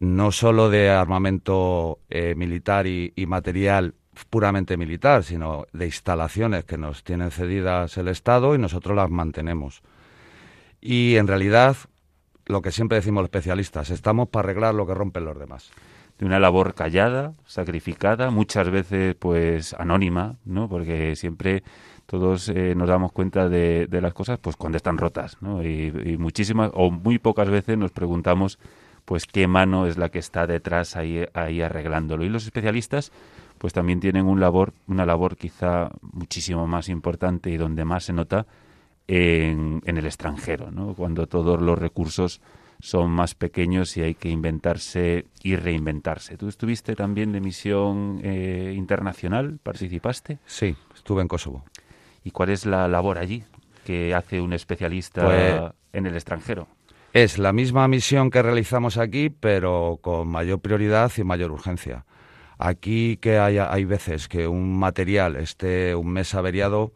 No 0.00 0.32
solo 0.32 0.68
de 0.68 0.90
armamento 0.90 2.00
eh, 2.08 2.34
militar 2.36 2.88
y, 2.88 3.12
y, 3.14 3.26
material 3.26 3.94
puramente 4.30 4.76
militar, 4.76 5.22
sino 5.22 5.66
de 5.72 5.86
instalaciones 5.86 6.64
que 6.64 6.76
nos 6.76 7.04
tienen 7.04 7.30
cedidas 7.30 7.96
el 7.98 8.08
Estado 8.08 8.56
y 8.56 8.58
nosotros 8.58 8.96
las 8.96 9.10
mantenemos. 9.10 9.82
Y 10.80 11.16
en 11.16 11.26
realidad, 11.26 11.76
lo 12.50 12.62
que 12.62 12.72
siempre 12.72 12.96
decimos 12.96 13.22
los 13.22 13.28
especialistas, 13.28 13.90
estamos 13.90 14.28
para 14.28 14.46
arreglar 14.50 14.74
lo 14.74 14.86
que 14.86 14.94
rompen 14.94 15.24
los 15.24 15.38
demás 15.38 15.70
de 16.20 16.26
una 16.26 16.38
labor 16.38 16.74
callada, 16.74 17.32
sacrificada, 17.46 18.30
muchas 18.30 18.68
veces 18.68 19.16
pues 19.18 19.72
anónima, 19.74 20.36
¿no? 20.44 20.68
Porque 20.68 21.16
siempre 21.16 21.62
todos 22.04 22.50
eh, 22.50 22.74
nos 22.76 22.90
damos 22.90 23.10
cuenta 23.12 23.48
de, 23.48 23.86
de, 23.86 24.00
las 24.02 24.12
cosas 24.12 24.38
pues 24.38 24.54
cuando 24.54 24.76
están 24.76 24.98
rotas, 24.98 25.38
¿no? 25.40 25.64
Y, 25.64 26.18
muchísimas 26.18 26.72
o 26.74 26.90
muy 26.90 27.18
pocas 27.18 27.48
veces 27.48 27.78
nos 27.78 27.90
preguntamos 27.90 28.58
pues 29.06 29.24
qué 29.24 29.46
mano 29.46 29.86
es 29.86 29.96
la 29.96 30.10
que 30.10 30.18
está 30.18 30.46
detrás 30.46 30.94
ahí, 30.94 31.24
ahí 31.32 31.62
arreglándolo. 31.62 32.22
Y 32.22 32.28
los 32.28 32.44
especialistas 32.44 33.12
pues 33.56 33.72
también 33.72 34.00
tienen 34.00 34.26
un 34.26 34.40
labor, 34.40 34.74
una 34.88 35.06
labor 35.06 35.36
quizá 35.36 35.90
muchísimo 36.02 36.66
más 36.66 36.90
importante 36.90 37.48
y 37.48 37.56
donde 37.56 37.86
más 37.86 38.04
se 38.04 38.12
nota 38.12 38.46
en, 39.10 39.82
en 39.86 39.96
el 39.96 40.06
extranjero, 40.06 40.70
¿no? 40.70 40.94
Cuando 40.94 41.26
todos 41.26 41.60
los 41.60 41.76
recursos 41.76 42.40
son 42.80 43.10
más 43.10 43.34
pequeños 43.34 43.96
y 43.96 44.02
hay 44.02 44.14
que 44.14 44.28
inventarse 44.28 45.26
y 45.42 45.56
reinventarse. 45.56 46.36
¿Tú 46.36 46.46
estuviste 46.46 46.94
también 46.94 47.32
de 47.32 47.40
misión 47.40 48.20
eh, 48.22 48.72
internacional? 48.76 49.58
¿Participaste? 49.60 50.38
Sí, 50.46 50.76
estuve 50.94 51.22
en 51.22 51.28
Kosovo. 51.28 51.64
¿Y 52.22 52.30
cuál 52.30 52.50
es 52.50 52.66
la 52.66 52.86
labor 52.86 53.18
allí 53.18 53.42
que 53.84 54.14
hace 54.14 54.40
un 54.40 54.52
especialista 54.52 55.24
pues, 55.24 55.60
en 55.92 56.06
el 56.06 56.14
extranjero? 56.14 56.68
Es 57.12 57.36
la 57.36 57.52
misma 57.52 57.88
misión 57.88 58.30
que 58.30 58.42
realizamos 58.42 58.96
aquí, 58.96 59.28
pero 59.28 59.98
con 60.00 60.28
mayor 60.28 60.60
prioridad 60.60 61.10
y 61.16 61.24
mayor 61.24 61.50
urgencia. 61.50 62.06
Aquí 62.58 63.16
que 63.16 63.38
hay, 63.38 63.58
hay 63.58 63.84
veces 63.84 64.28
que 64.28 64.46
un 64.46 64.78
material 64.78 65.34
esté 65.34 65.96
un 65.96 66.12
mes 66.12 66.32
averiado, 66.34 66.92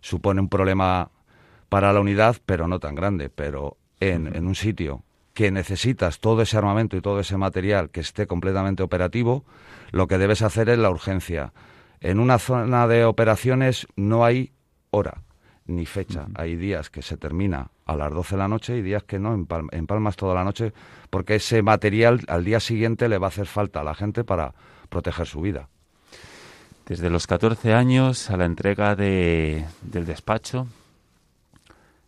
supone 0.00 0.40
un 0.40 0.48
problema 0.48 1.10
para 1.68 1.92
la 1.92 2.00
unidad, 2.00 2.36
pero 2.46 2.68
no 2.68 2.80
tan 2.80 2.94
grande. 2.94 3.30
Pero 3.30 3.76
en, 4.00 4.34
en 4.34 4.46
un 4.46 4.54
sitio 4.54 5.02
que 5.34 5.50
necesitas 5.50 6.20
todo 6.20 6.42
ese 6.42 6.56
armamento 6.56 6.96
y 6.96 7.00
todo 7.00 7.20
ese 7.20 7.36
material 7.36 7.90
que 7.90 8.00
esté 8.00 8.26
completamente 8.26 8.82
operativo, 8.82 9.44
lo 9.92 10.06
que 10.06 10.18
debes 10.18 10.42
hacer 10.42 10.68
es 10.68 10.78
la 10.78 10.90
urgencia. 10.90 11.52
En 12.00 12.20
una 12.20 12.38
zona 12.38 12.86
de 12.86 13.04
operaciones 13.04 13.86
no 13.96 14.24
hay 14.24 14.52
hora 14.90 15.22
ni 15.66 15.86
fecha. 15.86 16.26
Hay 16.34 16.56
días 16.56 16.90
que 16.90 17.02
se 17.02 17.16
termina 17.16 17.70
a 17.84 17.96
las 17.96 18.12
12 18.12 18.36
de 18.36 18.38
la 18.38 18.48
noche 18.48 18.76
y 18.76 18.82
días 18.82 19.04
que 19.04 19.18
no, 19.18 19.34
en, 19.34 19.86
Palmas 19.86 20.16
toda 20.16 20.34
la 20.34 20.44
noche, 20.44 20.72
porque 21.10 21.36
ese 21.36 21.62
material 21.62 22.20
al 22.28 22.44
día 22.44 22.60
siguiente 22.60 23.08
le 23.08 23.18
va 23.18 23.26
a 23.26 23.28
hacer 23.28 23.46
falta 23.46 23.80
a 23.80 23.84
la 23.84 23.94
gente 23.94 24.24
para 24.24 24.54
proteger 24.88 25.26
su 25.26 25.40
vida. 25.40 25.68
Desde 26.86 27.10
los 27.10 27.26
14 27.26 27.74
años 27.74 28.30
a 28.30 28.36
la 28.36 28.44
entrega 28.44 28.94
de, 28.94 29.64
del 29.82 30.06
despacho, 30.06 30.68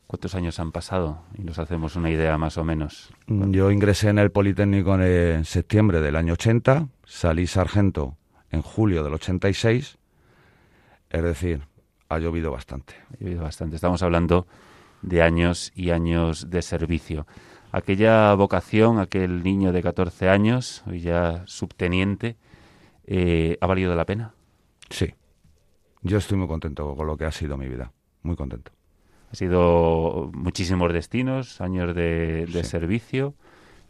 ¿Cuántos 0.08 0.34
años 0.34 0.58
han 0.58 0.72
pasado? 0.72 1.20
Y 1.36 1.42
nos 1.42 1.58
hacemos 1.58 1.94
una 1.94 2.10
idea 2.10 2.38
más 2.38 2.56
o 2.56 2.64
menos. 2.64 3.10
Mm, 3.26 3.50
yo 3.50 3.70
ingresé 3.70 4.08
en 4.08 4.18
el 4.18 4.30
Politécnico 4.30 4.98
en 4.98 5.44
septiembre 5.44 6.00
del 6.00 6.16
año 6.16 6.32
80, 6.32 6.88
salí 7.04 7.46
sargento 7.46 8.16
en 8.50 8.62
julio 8.62 9.04
del 9.04 9.12
86, 9.12 9.98
es 11.10 11.22
decir, 11.22 11.60
ha 12.08 12.18
llovido 12.18 12.50
bastante. 12.50 12.94
Ha 13.12 13.22
llovido 13.22 13.42
bastante. 13.42 13.76
Estamos 13.76 14.02
hablando 14.02 14.46
de 15.02 15.20
años 15.20 15.72
y 15.74 15.90
años 15.90 16.48
de 16.48 16.62
servicio. 16.62 17.26
Aquella 17.70 18.32
vocación, 18.32 19.00
aquel 19.00 19.42
niño 19.42 19.72
de 19.72 19.82
14 19.82 20.30
años, 20.30 20.84
hoy 20.86 21.00
ya 21.00 21.42
subteniente, 21.44 22.38
eh, 23.04 23.58
¿ha 23.60 23.66
valido 23.66 23.94
la 23.94 24.06
pena? 24.06 24.32
Sí. 24.88 25.12
Yo 26.00 26.16
estoy 26.16 26.38
muy 26.38 26.48
contento 26.48 26.96
con 26.96 27.06
lo 27.06 27.18
que 27.18 27.26
ha 27.26 27.32
sido 27.32 27.58
mi 27.58 27.68
vida. 27.68 27.92
Muy 28.22 28.36
contento. 28.36 28.77
Ha 29.30 29.36
sido 29.36 30.30
muchísimos 30.32 30.92
destinos, 30.92 31.60
años 31.60 31.94
de, 31.94 32.62
servicio, 32.64 33.34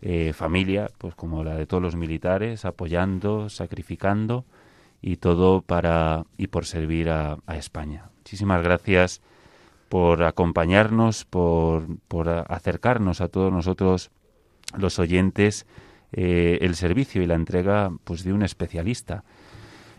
eh, 0.02 0.32
familia, 0.32 0.90
pues 0.98 1.14
como 1.14 1.44
la 1.44 1.54
de 1.56 1.66
todos 1.66 1.82
los 1.82 1.96
militares, 1.96 2.64
apoyando, 2.64 3.48
sacrificando 3.48 4.44
y 5.00 5.16
todo 5.16 5.62
para 5.62 6.24
y 6.36 6.48
por 6.48 6.66
servir 6.66 7.10
a, 7.10 7.38
España. 7.56 8.10
Muchísimas 8.18 8.62
gracias 8.62 9.20
por 9.88 10.24
acompañarnos, 10.24 11.24
por, 11.24 11.86
por, 12.08 12.28
acercarnos 12.28 13.20
a 13.20 13.28
todos 13.28 13.52
nosotros 13.52 14.10
los 14.76 14.98
oyentes 14.98 15.66
eh, 16.12 16.58
el 16.62 16.74
servicio 16.74 17.22
y 17.22 17.26
la 17.26 17.34
entrega 17.34 17.90
pues 18.04 18.24
de 18.24 18.32
un 18.32 18.42
especialista 18.42 19.24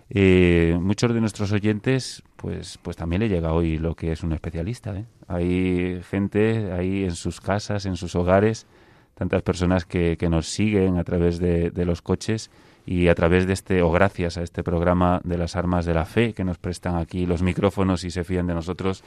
eh, 0.10 0.78
muchos 0.82 1.14
de 1.14 1.22
nuestros 1.22 1.52
oyentes, 1.52 2.24
pues, 2.40 2.80
pues 2.82 2.96
también 2.96 3.20
le 3.20 3.28
llega 3.28 3.52
hoy 3.52 3.78
lo 3.78 3.96
que 3.96 4.14
es 4.14 4.24
un 4.24 4.32
especialista. 4.32 4.96
¿eh? 4.96 5.06
Hay 5.28 6.02
gente 6.10 6.72
ahí 6.72 7.04
en 7.04 7.12
sus 7.12 7.42
casas, 7.42 7.86
en 7.86 7.98
sus 7.98 8.16
hogares, 8.16 8.66
tantas 9.14 9.42
personas 9.42 9.86
que, 9.86 10.16
que 10.18 10.30
nos 10.30 10.48
siguen 10.48 10.98
a 10.98 11.04
través 11.04 11.40
de, 11.40 11.70
de, 11.70 11.86
los 11.86 12.02
coches 12.02 12.50
y 12.86 13.10
a 13.10 13.16
través 13.16 13.46
de 13.46 13.52
este, 13.52 13.82
o 13.82 13.92
gracias 13.92 14.38
a 14.38 14.44
este 14.44 14.64
programa 14.64 15.20
de 15.26 15.38
las 15.38 15.58
armas 15.58 15.86
de 15.86 15.94
la 15.94 16.06
fe 16.06 16.34
que 16.34 16.46
nos 16.46 16.58
prestan 16.58 16.96
aquí 16.96 17.26
los 17.26 17.42
micrófonos 17.42 18.06
y 18.06 18.12
se 18.12 18.24
fían 18.24 18.48
de 18.48 18.54
nosotros 18.54 19.04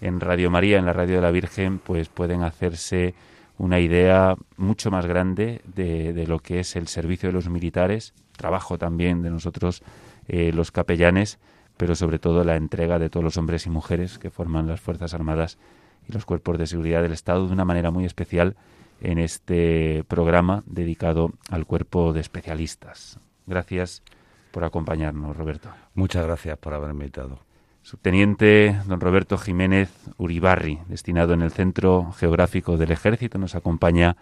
en 0.00 0.20
Radio 0.20 0.48
María, 0.48 0.78
en 0.78 0.86
la 0.86 0.92
Radio 0.92 1.16
de 1.16 1.22
la 1.22 1.32
Virgen, 1.32 1.80
pues 1.80 2.08
pueden 2.08 2.44
hacerse 2.44 3.14
una 3.58 3.80
idea 3.80 4.36
mucho 4.56 4.92
más 4.92 5.04
grande 5.04 5.62
de, 5.74 6.12
de 6.12 6.26
lo 6.28 6.38
que 6.38 6.60
es 6.60 6.76
el 6.76 6.86
servicio 6.86 7.30
de 7.30 7.32
los 7.32 7.48
militares, 7.48 8.14
trabajo 8.36 8.78
también 8.78 9.22
de 9.22 9.30
nosotros 9.30 9.82
eh, 10.28 10.52
los 10.52 10.70
capellanes, 10.70 11.40
pero 11.78 11.94
sobre 11.94 12.18
todo 12.18 12.44
la 12.44 12.56
entrega 12.56 12.98
de 12.98 13.08
todos 13.08 13.24
los 13.24 13.38
hombres 13.38 13.64
y 13.64 13.70
mujeres 13.70 14.18
que 14.18 14.30
forman 14.30 14.66
las 14.66 14.80
Fuerzas 14.80 15.14
Armadas 15.14 15.56
y 16.06 16.12
los 16.12 16.26
cuerpos 16.26 16.58
de 16.58 16.66
seguridad 16.66 17.00
del 17.00 17.12
Estado 17.12 17.46
de 17.46 17.52
una 17.52 17.64
manera 17.64 17.90
muy 17.90 18.04
especial 18.04 18.56
en 19.00 19.18
este 19.18 20.04
programa 20.08 20.64
dedicado 20.66 21.32
al 21.50 21.64
cuerpo 21.64 22.12
de 22.12 22.20
especialistas. 22.20 23.20
Gracias 23.46 24.02
por 24.50 24.64
acompañarnos, 24.64 25.36
Roberto. 25.36 25.70
Muchas 25.94 26.26
gracias 26.26 26.58
por 26.58 26.74
haberme 26.74 27.04
invitado. 27.04 27.40
Subteniente 27.82 28.80
don 28.86 29.00
Roberto 29.00 29.38
Jiménez 29.38 29.90
Uribarri, 30.18 30.80
destinado 30.88 31.32
en 31.32 31.42
el 31.42 31.52
Centro 31.52 32.12
Geográfico 32.12 32.76
del 32.76 32.90
Ejército, 32.90 33.38
nos 33.38 33.54
acompaña 33.54 34.16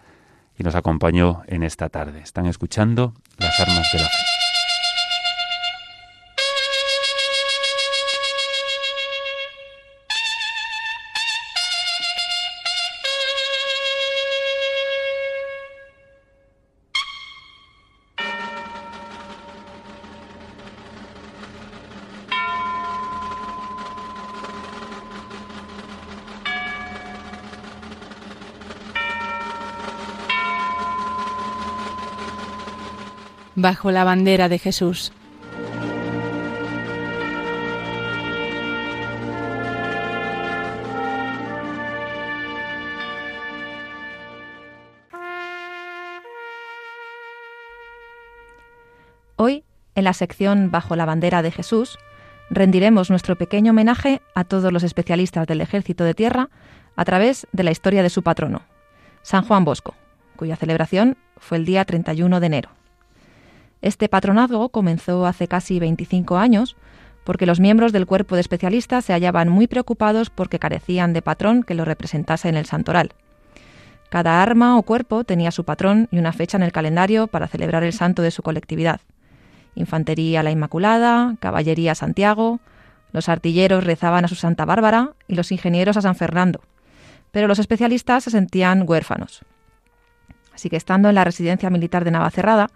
y 0.58 0.62
nos 0.62 0.74
acompañó 0.74 1.42
en 1.46 1.62
esta 1.62 1.88
tarde. 1.88 2.20
Están 2.20 2.46
escuchando 2.46 3.14
las 3.38 3.58
armas 3.58 3.88
de 3.92 3.98
la 3.98 4.04
fe. 4.04 4.35
Bajo 33.56 33.90
la 33.90 34.04
bandera 34.04 34.48
de 34.48 34.58
Jesús. 34.58 35.12
Hoy, 49.38 49.64
en 49.94 50.04
la 50.04 50.12
sección 50.12 50.70
Bajo 50.70 50.96
la 50.96 51.04
bandera 51.04 51.42
de 51.42 51.50
Jesús, 51.50 51.98
rendiremos 52.48 53.10
nuestro 53.10 53.36
pequeño 53.36 53.72
homenaje 53.72 54.22
a 54.34 54.44
todos 54.44 54.72
los 54.72 54.82
especialistas 54.82 55.46
del 55.46 55.60
Ejército 55.60 56.04
de 56.04 56.14
Tierra 56.14 56.48
a 56.94 57.04
través 57.04 57.46
de 57.52 57.62
la 57.62 57.70
historia 57.70 58.02
de 58.02 58.10
su 58.10 58.22
patrono, 58.22 58.62
San 59.22 59.44
Juan 59.44 59.64
Bosco, 59.64 59.94
cuya 60.36 60.56
celebración 60.56 61.18
fue 61.36 61.58
el 61.58 61.66
día 61.66 61.84
31 61.84 62.40
de 62.40 62.46
enero. 62.46 62.70
Este 63.86 64.08
patronazgo 64.08 64.70
comenzó 64.70 65.26
hace 65.26 65.46
casi 65.46 65.78
25 65.78 66.38
años 66.38 66.74
porque 67.22 67.46
los 67.46 67.60
miembros 67.60 67.92
del 67.92 68.04
cuerpo 68.04 68.34
de 68.34 68.40
especialistas 68.40 69.04
se 69.04 69.12
hallaban 69.12 69.48
muy 69.48 69.68
preocupados 69.68 70.28
porque 70.28 70.58
carecían 70.58 71.12
de 71.12 71.22
patrón 71.22 71.62
que 71.62 71.76
lo 71.76 71.84
representase 71.84 72.48
en 72.48 72.56
el 72.56 72.66
santoral. 72.66 73.12
Cada 74.10 74.42
arma 74.42 74.76
o 74.76 74.82
cuerpo 74.82 75.22
tenía 75.22 75.52
su 75.52 75.62
patrón 75.62 76.08
y 76.10 76.18
una 76.18 76.32
fecha 76.32 76.56
en 76.56 76.64
el 76.64 76.72
calendario 76.72 77.28
para 77.28 77.46
celebrar 77.46 77.84
el 77.84 77.92
santo 77.92 78.22
de 78.22 78.32
su 78.32 78.42
colectividad. 78.42 79.02
Infantería 79.76 80.42
la 80.42 80.50
Inmaculada, 80.50 81.36
Caballería 81.38 81.94
Santiago, 81.94 82.58
los 83.12 83.28
artilleros 83.28 83.84
rezaban 83.84 84.24
a 84.24 84.28
su 84.28 84.34
Santa 84.34 84.64
Bárbara 84.64 85.12
y 85.28 85.36
los 85.36 85.52
ingenieros 85.52 85.96
a 85.96 86.02
San 86.02 86.16
Fernando. 86.16 86.60
Pero 87.30 87.46
los 87.46 87.60
especialistas 87.60 88.24
se 88.24 88.32
sentían 88.32 88.82
huérfanos. 88.84 89.42
Así 90.52 90.70
que 90.70 90.76
estando 90.76 91.08
en 91.08 91.14
la 91.14 91.22
residencia 91.22 91.70
militar 91.70 92.04
de 92.04 92.10
Navacerrada, 92.10 92.68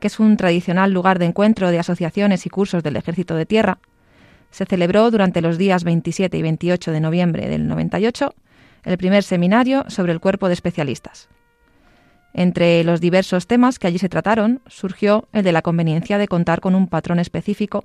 que 0.00 0.06
es 0.06 0.20
un 0.20 0.36
tradicional 0.36 0.92
lugar 0.92 1.18
de 1.18 1.26
encuentro 1.26 1.70
de 1.70 1.78
asociaciones 1.78 2.46
y 2.46 2.50
cursos 2.50 2.82
del 2.82 2.96
Ejército 2.96 3.34
de 3.34 3.46
Tierra, 3.46 3.78
se 4.50 4.64
celebró 4.64 5.10
durante 5.10 5.40
los 5.40 5.58
días 5.58 5.84
27 5.84 6.36
y 6.36 6.42
28 6.42 6.92
de 6.92 7.00
noviembre 7.00 7.48
del 7.48 7.68
98 7.68 8.34
el 8.84 8.98
primer 8.98 9.22
seminario 9.22 9.84
sobre 9.88 10.12
el 10.12 10.20
cuerpo 10.20 10.48
de 10.48 10.54
especialistas. 10.54 11.28
Entre 12.32 12.84
los 12.84 13.00
diversos 13.00 13.46
temas 13.46 13.78
que 13.78 13.86
allí 13.86 13.98
se 13.98 14.08
trataron, 14.08 14.60
surgió 14.66 15.28
el 15.32 15.42
de 15.42 15.52
la 15.52 15.62
conveniencia 15.62 16.18
de 16.18 16.28
contar 16.28 16.60
con 16.60 16.74
un 16.74 16.86
patrón 16.86 17.18
específico 17.18 17.84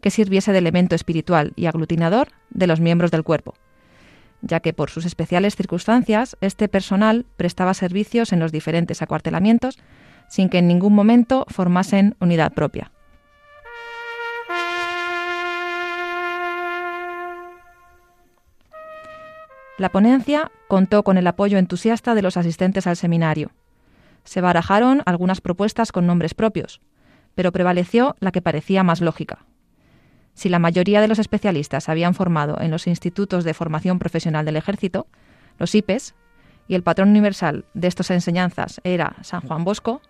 que 0.00 0.10
sirviese 0.10 0.52
de 0.52 0.58
elemento 0.58 0.94
espiritual 0.94 1.52
y 1.56 1.66
aglutinador 1.66 2.28
de 2.50 2.66
los 2.66 2.80
miembros 2.80 3.10
del 3.10 3.24
cuerpo, 3.24 3.54
ya 4.42 4.60
que 4.60 4.72
por 4.72 4.90
sus 4.90 5.06
especiales 5.06 5.56
circunstancias 5.56 6.36
este 6.40 6.68
personal 6.68 7.24
prestaba 7.36 7.72
servicios 7.72 8.32
en 8.32 8.40
los 8.40 8.52
diferentes 8.52 9.00
acuartelamientos 9.00 9.78
sin 10.28 10.48
que 10.48 10.58
en 10.58 10.68
ningún 10.68 10.94
momento 10.94 11.46
formasen 11.48 12.16
unidad 12.20 12.52
propia. 12.52 12.90
La 19.76 19.88
ponencia 19.88 20.52
contó 20.68 21.02
con 21.02 21.18
el 21.18 21.26
apoyo 21.26 21.58
entusiasta 21.58 22.14
de 22.14 22.22
los 22.22 22.36
asistentes 22.36 22.86
al 22.86 22.96
seminario. 22.96 23.50
Se 24.22 24.40
barajaron 24.40 25.02
algunas 25.04 25.40
propuestas 25.40 25.90
con 25.90 26.06
nombres 26.06 26.34
propios, 26.34 26.80
pero 27.34 27.50
prevaleció 27.50 28.14
la 28.20 28.30
que 28.30 28.40
parecía 28.40 28.84
más 28.84 29.00
lógica. 29.00 29.44
Si 30.34 30.48
la 30.48 30.60
mayoría 30.60 31.00
de 31.00 31.08
los 31.08 31.18
especialistas 31.18 31.88
habían 31.88 32.14
formado 32.14 32.60
en 32.60 32.70
los 32.70 32.86
institutos 32.86 33.42
de 33.44 33.54
formación 33.54 33.98
profesional 33.98 34.44
del 34.44 34.56
ejército, 34.56 35.08
los 35.58 35.74
IPES, 35.74 36.14
y 36.68 36.74
el 36.74 36.82
patrón 36.82 37.10
universal 37.10 37.64
de 37.74 37.88
estas 37.88 38.10
enseñanzas 38.10 38.80
era 38.84 39.16
San 39.22 39.40
Juan 39.42 39.64
Bosco, 39.64 40.00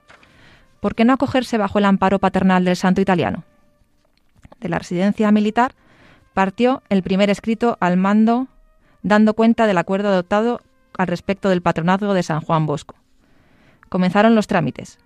¿por 0.81 0.95
qué 0.95 1.05
no 1.05 1.13
acogerse 1.13 1.59
bajo 1.59 1.79
el 1.79 1.85
amparo 1.85 2.19
paternal 2.19 2.65
del 2.65 2.77
santo 2.77 3.01
italiano? 3.01 3.45
De 4.61 4.69
la 4.69 4.79
residencia 4.79 5.31
militar 5.33 5.75
partió 6.33 6.83
el 6.89 7.03
primer 7.03 7.31
escrito 7.31 7.77
al 7.81 7.97
mando 7.97 8.49
dando 9.03 9.35
cuenta 9.35 9.67
del 9.67 9.79
acuerdo 9.79 10.09
adoptado 10.09 10.63
al 10.97 11.07
respecto 11.07 11.49
del 11.49 11.63
patronazgo 11.63 12.15
de 12.15 12.23
San 12.23 12.41
Juan 12.41 12.67
Bosco. 12.67 12.97
Comenzaron 13.89 14.35
los 14.35 14.47
trámites. 14.47 14.99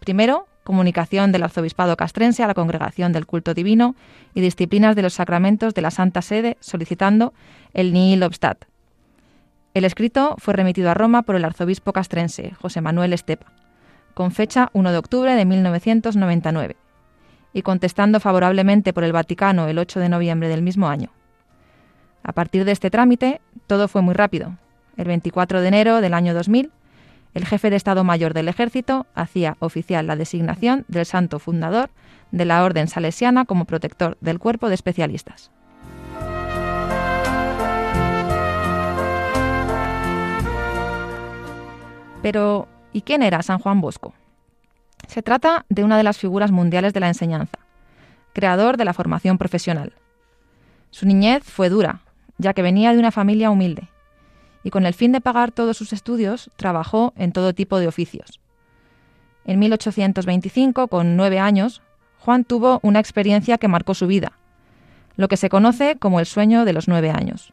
Primero, 0.00 0.46
comunicación 0.64 1.32
del 1.32 1.42
arzobispado 1.42 1.96
castrense 1.96 2.42
a 2.42 2.46
la 2.46 2.54
congregación 2.54 3.12
del 3.12 3.26
culto 3.26 3.54
divino 3.54 3.96
y 4.34 4.40
disciplinas 4.40 4.94
de 4.94 5.02
los 5.02 5.14
sacramentos 5.14 5.74
de 5.74 5.82
la 5.82 5.90
Santa 5.90 6.22
Sede 6.22 6.58
solicitando 6.60 7.32
el 7.72 7.92
nihil 7.92 8.22
obstat. 8.22 8.66
El 9.74 9.84
escrito 9.84 10.34
fue 10.38 10.54
remitido 10.54 10.90
a 10.90 10.94
Roma 10.94 11.22
por 11.22 11.36
el 11.36 11.44
arzobispo 11.44 11.92
castrense, 11.92 12.52
José 12.60 12.80
Manuel 12.80 13.12
Estepa, 13.12 13.52
con 14.14 14.32
fecha 14.32 14.70
1 14.72 14.90
de 14.90 14.98
octubre 14.98 15.34
de 15.34 15.44
1999, 15.44 16.76
y 17.52 17.62
contestando 17.62 18.18
favorablemente 18.18 18.92
por 18.92 19.04
el 19.04 19.12
Vaticano 19.12 19.68
el 19.68 19.78
8 19.78 20.00
de 20.00 20.08
noviembre 20.08 20.48
del 20.48 20.62
mismo 20.62 20.88
año. 20.88 21.10
A 22.22 22.32
partir 22.32 22.64
de 22.64 22.72
este 22.72 22.90
trámite, 22.90 23.40
todo 23.66 23.88
fue 23.88 24.02
muy 24.02 24.14
rápido. 24.14 24.56
El 24.96 25.06
24 25.06 25.60
de 25.60 25.68
enero 25.68 26.00
del 26.00 26.14
año 26.14 26.34
2000, 26.34 26.72
el 27.34 27.46
jefe 27.46 27.70
de 27.70 27.76
Estado 27.76 28.04
Mayor 28.04 28.34
del 28.34 28.48
Ejército 28.48 29.06
hacía 29.14 29.56
oficial 29.60 30.06
la 30.06 30.16
designación 30.16 30.84
del 30.88 31.06
santo 31.06 31.38
fundador 31.38 31.90
de 32.32 32.44
la 32.44 32.64
Orden 32.64 32.88
Salesiana 32.88 33.44
como 33.44 33.64
protector 33.64 34.16
del 34.20 34.38
cuerpo 34.38 34.68
de 34.68 34.74
especialistas. 34.74 35.50
Pero, 42.22 42.66
¿y 42.92 43.02
quién 43.02 43.22
era 43.22 43.42
San 43.42 43.58
Juan 43.58 43.80
Bosco? 43.80 44.12
Se 45.06 45.22
trata 45.22 45.64
de 45.68 45.84
una 45.84 45.96
de 45.96 46.02
las 46.02 46.18
figuras 46.18 46.50
mundiales 46.50 46.92
de 46.92 47.00
la 47.00 47.08
enseñanza, 47.08 47.58
creador 48.32 48.76
de 48.76 48.84
la 48.84 48.92
formación 48.92 49.38
profesional. 49.38 49.92
Su 50.90 51.06
niñez 51.06 51.44
fue 51.44 51.68
dura, 51.68 52.00
ya 52.36 52.54
que 52.54 52.62
venía 52.62 52.92
de 52.92 52.98
una 52.98 53.12
familia 53.12 53.50
humilde, 53.50 53.88
y 54.64 54.70
con 54.70 54.84
el 54.84 54.94
fin 54.94 55.12
de 55.12 55.20
pagar 55.20 55.52
todos 55.52 55.76
sus 55.76 55.92
estudios 55.92 56.50
trabajó 56.56 57.12
en 57.16 57.32
todo 57.32 57.54
tipo 57.54 57.78
de 57.78 57.86
oficios. 57.86 58.40
En 59.44 59.60
1825, 59.60 60.88
con 60.88 61.16
nueve 61.16 61.38
años, 61.38 61.82
Juan 62.18 62.44
tuvo 62.44 62.80
una 62.82 62.98
experiencia 62.98 63.58
que 63.58 63.68
marcó 63.68 63.94
su 63.94 64.06
vida, 64.06 64.32
lo 65.16 65.28
que 65.28 65.36
se 65.36 65.48
conoce 65.48 65.96
como 65.96 66.20
el 66.20 66.26
sueño 66.26 66.64
de 66.64 66.72
los 66.72 66.88
nueve 66.88 67.10
años. 67.10 67.52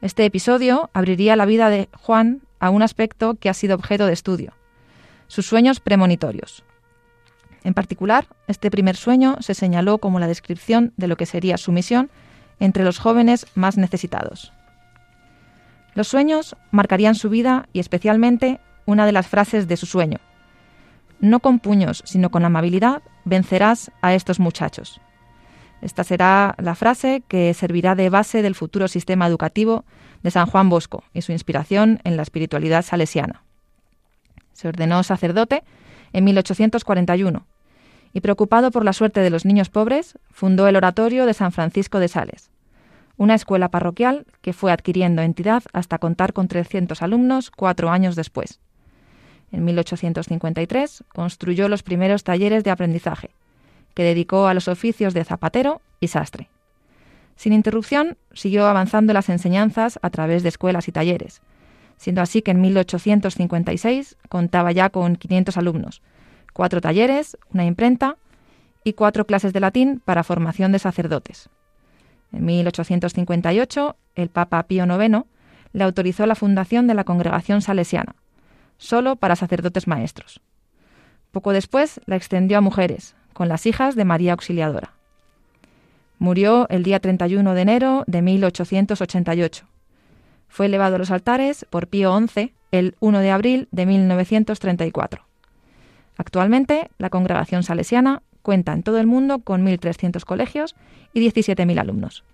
Este 0.00 0.24
episodio 0.24 0.90
abriría 0.94 1.36
la 1.36 1.46
vida 1.46 1.70
de 1.70 1.88
Juan 1.92 2.40
a 2.60 2.70
un 2.70 2.82
aspecto 2.82 3.34
que 3.34 3.48
ha 3.48 3.54
sido 3.54 3.74
objeto 3.74 4.06
de 4.06 4.12
estudio, 4.12 4.52
sus 5.26 5.46
sueños 5.46 5.80
premonitorios. 5.80 6.64
En 7.64 7.74
particular, 7.74 8.26
este 8.46 8.70
primer 8.70 8.96
sueño 8.96 9.36
se 9.40 9.54
señaló 9.54 9.98
como 9.98 10.20
la 10.20 10.26
descripción 10.26 10.92
de 10.96 11.08
lo 11.08 11.16
que 11.16 11.26
sería 11.26 11.58
su 11.58 11.72
misión 11.72 12.10
entre 12.60 12.84
los 12.84 12.98
jóvenes 12.98 13.46
más 13.54 13.76
necesitados. 13.76 14.52
Los 15.94 16.08
sueños 16.08 16.56
marcarían 16.70 17.14
su 17.14 17.28
vida 17.28 17.68
y 17.72 17.80
especialmente 17.80 18.60
una 18.86 19.06
de 19.06 19.12
las 19.12 19.26
frases 19.26 19.68
de 19.68 19.76
su 19.76 19.86
sueño. 19.86 20.18
No 21.20 21.40
con 21.40 21.58
puños, 21.58 22.02
sino 22.06 22.30
con 22.30 22.44
amabilidad, 22.44 23.02
vencerás 23.24 23.90
a 24.00 24.14
estos 24.14 24.38
muchachos. 24.38 25.00
Esta 25.80 26.02
será 26.02 26.54
la 26.58 26.74
frase 26.74 27.22
que 27.28 27.54
servirá 27.54 27.94
de 27.94 28.10
base 28.10 28.42
del 28.42 28.54
futuro 28.54 28.88
sistema 28.88 29.26
educativo 29.26 29.84
de 30.22 30.30
San 30.30 30.46
Juan 30.46 30.68
Bosco 30.68 31.04
y 31.14 31.22
su 31.22 31.32
inspiración 31.32 32.00
en 32.04 32.16
la 32.16 32.22
espiritualidad 32.22 32.84
salesiana. 32.84 33.44
Se 34.52 34.66
ordenó 34.66 35.02
sacerdote 35.04 35.62
en 36.12 36.24
1841 36.24 37.46
y 38.12 38.20
preocupado 38.20 38.70
por 38.70 38.84
la 38.84 38.92
suerte 38.92 39.20
de 39.20 39.30
los 39.30 39.44
niños 39.44 39.68
pobres, 39.68 40.18
fundó 40.30 40.66
el 40.66 40.76
Oratorio 40.76 41.26
de 41.26 41.34
San 41.34 41.52
Francisco 41.52 42.00
de 42.00 42.08
Sales, 42.08 42.50
una 43.16 43.34
escuela 43.34 43.68
parroquial 43.68 44.26
que 44.40 44.52
fue 44.52 44.72
adquiriendo 44.72 45.22
entidad 45.22 45.62
hasta 45.72 45.98
contar 45.98 46.32
con 46.32 46.48
300 46.48 47.02
alumnos 47.02 47.50
cuatro 47.50 47.90
años 47.90 48.16
después. 48.16 48.58
En 49.52 49.64
1853 49.64 51.04
construyó 51.14 51.68
los 51.68 51.82
primeros 51.82 52.24
talleres 52.24 52.64
de 52.64 52.70
aprendizaje, 52.70 53.30
que 53.94 54.02
dedicó 54.02 54.46
a 54.46 54.54
los 54.54 54.68
oficios 54.68 55.14
de 55.14 55.24
zapatero 55.24 55.80
y 56.00 56.08
sastre. 56.08 56.48
Sin 57.36 57.52
interrupción, 57.52 58.18
siguió 58.32 58.66
avanzando 58.66 59.12
las 59.12 59.28
enseñanzas 59.28 59.98
a 60.02 60.10
través 60.10 60.42
de 60.42 60.48
escuelas 60.48 60.88
y 60.88 60.92
talleres, 60.92 61.40
siendo 61.96 62.20
así 62.20 62.42
que 62.42 62.50
en 62.50 62.60
1856 62.60 64.16
contaba 64.28 64.72
ya 64.72 64.90
con 64.90 65.16
500 65.16 65.56
alumnos, 65.56 66.02
cuatro 66.52 66.80
talleres, 66.80 67.38
una 67.52 67.64
imprenta 67.64 68.16
y 68.82 68.94
cuatro 68.94 69.26
clases 69.26 69.52
de 69.52 69.60
latín 69.60 70.00
para 70.04 70.24
formación 70.24 70.72
de 70.72 70.78
sacerdotes. 70.78 71.48
En 72.32 72.44
1858, 72.44 73.96
el 74.16 74.28
Papa 74.28 74.62
Pío 74.64 74.84
IX 74.84 75.24
le 75.72 75.84
autorizó 75.84 76.26
la 76.26 76.34
fundación 76.34 76.86
de 76.86 76.94
la 76.94 77.04
Congregación 77.04 77.62
Salesiana, 77.62 78.16
solo 78.78 79.16
para 79.16 79.36
sacerdotes 79.36 79.86
maestros. 79.86 80.40
Poco 81.30 81.52
después 81.52 82.00
la 82.06 82.16
extendió 82.16 82.58
a 82.58 82.62
mujeres, 82.62 83.14
con 83.32 83.48
las 83.48 83.66
hijas 83.66 83.94
de 83.94 84.04
María 84.04 84.32
Auxiliadora. 84.32 84.92
Murió 86.18 86.68
el 86.68 86.82
día 86.82 87.00
31 87.00 87.54
de 87.54 87.62
enero 87.62 88.04
de 88.06 88.22
1888. 88.22 89.66
Fue 90.48 90.66
elevado 90.66 90.96
a 90.96 90.98
los 90.98 91.10
altares 91.10 91.66
por 91.70 91.86
Pío 91.86 92.18
XI 92.18 92.52
el 92.72 92.96
1 93.00 93.20
de 93.20 93.30
abril 93.30 93.68
de 93.70 93.86
1934. 93.86 95.22
Actualmente, 96.16 96.90
la 96.98 97.10
congregación 97.10 97.62
salesiana 97.62 98.22
cuenta 98.42 98.72
en 98.72 98.82
todo 98.82 98.98
el 98.98 99.06
mundo 99.06 99.38
con 99.40 99.64
1.300 99.64 100.24
colegios 100.24 100.74
y 101.12 101.20
17.000 101.20 101.78
alumnos. 101.78 102.24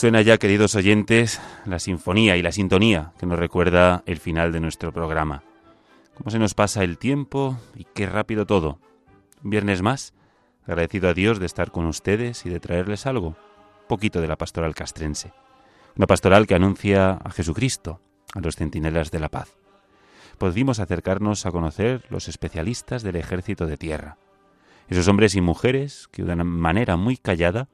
Suena 0.00 0.22
ya, 0.22 0.38
queridos 0.38 0.76
oyentes, 0.76 1.42
la 1.66 1.78
sinfonía 1.78 2.38
y 2.38 2.42
la 2.42 2.52
sintonía 2.52 3.12
que 3.18 3.26
nos 3.26 3.38
recuerda 3.38 4.02
el 4.06 4.18
final 4.18 4.50
de 4.50 4.58
nuestro 4.58 4.94
programa. 4.94 5.42
Cómo 6.16 6.30
se 6.30 6.38
nos 6.38 6.54
pasa 6.54 6.84
el 6.84 6.96
tiempo 6.96 7.58
y 7.76 7.84
qué 7.84 8.06
rápido 8.06 8.46
todo. 8.46 8.78
Un 9.44 9.50
viernes 9.50 9.82
más, 9.82 10.14
agradecido 10.64 11.10
a 11.10 11.12
Dios 11.12 11.38
de 11.38 11.44
estar 11.44 11.70
con 11.70 11.84
ustedes 11.84 12.46
y 12.46 12.48
de 12.48 12.60
traerles 12.60 13.04
algo, 13.04 13.36
poquito 13.90 14.22
de 14.22 14.28
la 14.28 14.38
pastoral 14.38 14.74
castrense. 14.74 15.34
Una 15.94 16.06
pastoral 16.06 16.46
que 16.46 16.54
anuncia 16.54 17.18
a 17.22 17.30
Jesucristo, 17.30 18.00
a 18.32 18.40
los 18.40 18.56
centinelas 18.56 19.10
de 19.10 19.20
la 19.20 19.28
paz. 19.28 19.54
Pudimos 20.38 20.80
acercarnos 20.80 21.44
a 21.44 21.50
conocer 21.50 22.06
los 22.08 22.26
especialistas 22.26 23.02
del 23.02 23.16
ejército 23.16 23.66
de 23.66 23.76
tierra. 23.76 24.16
Esos 24.88 25.08
hombres 25.08 25.34
y 25.34 25.42
mujeres 25.42 26.08
que 26.10 26.22
de 26.22 26.32
una 26.32 26.44
manera 26.44 26.96
muy 26.96 27.18
callada 27.18 27.68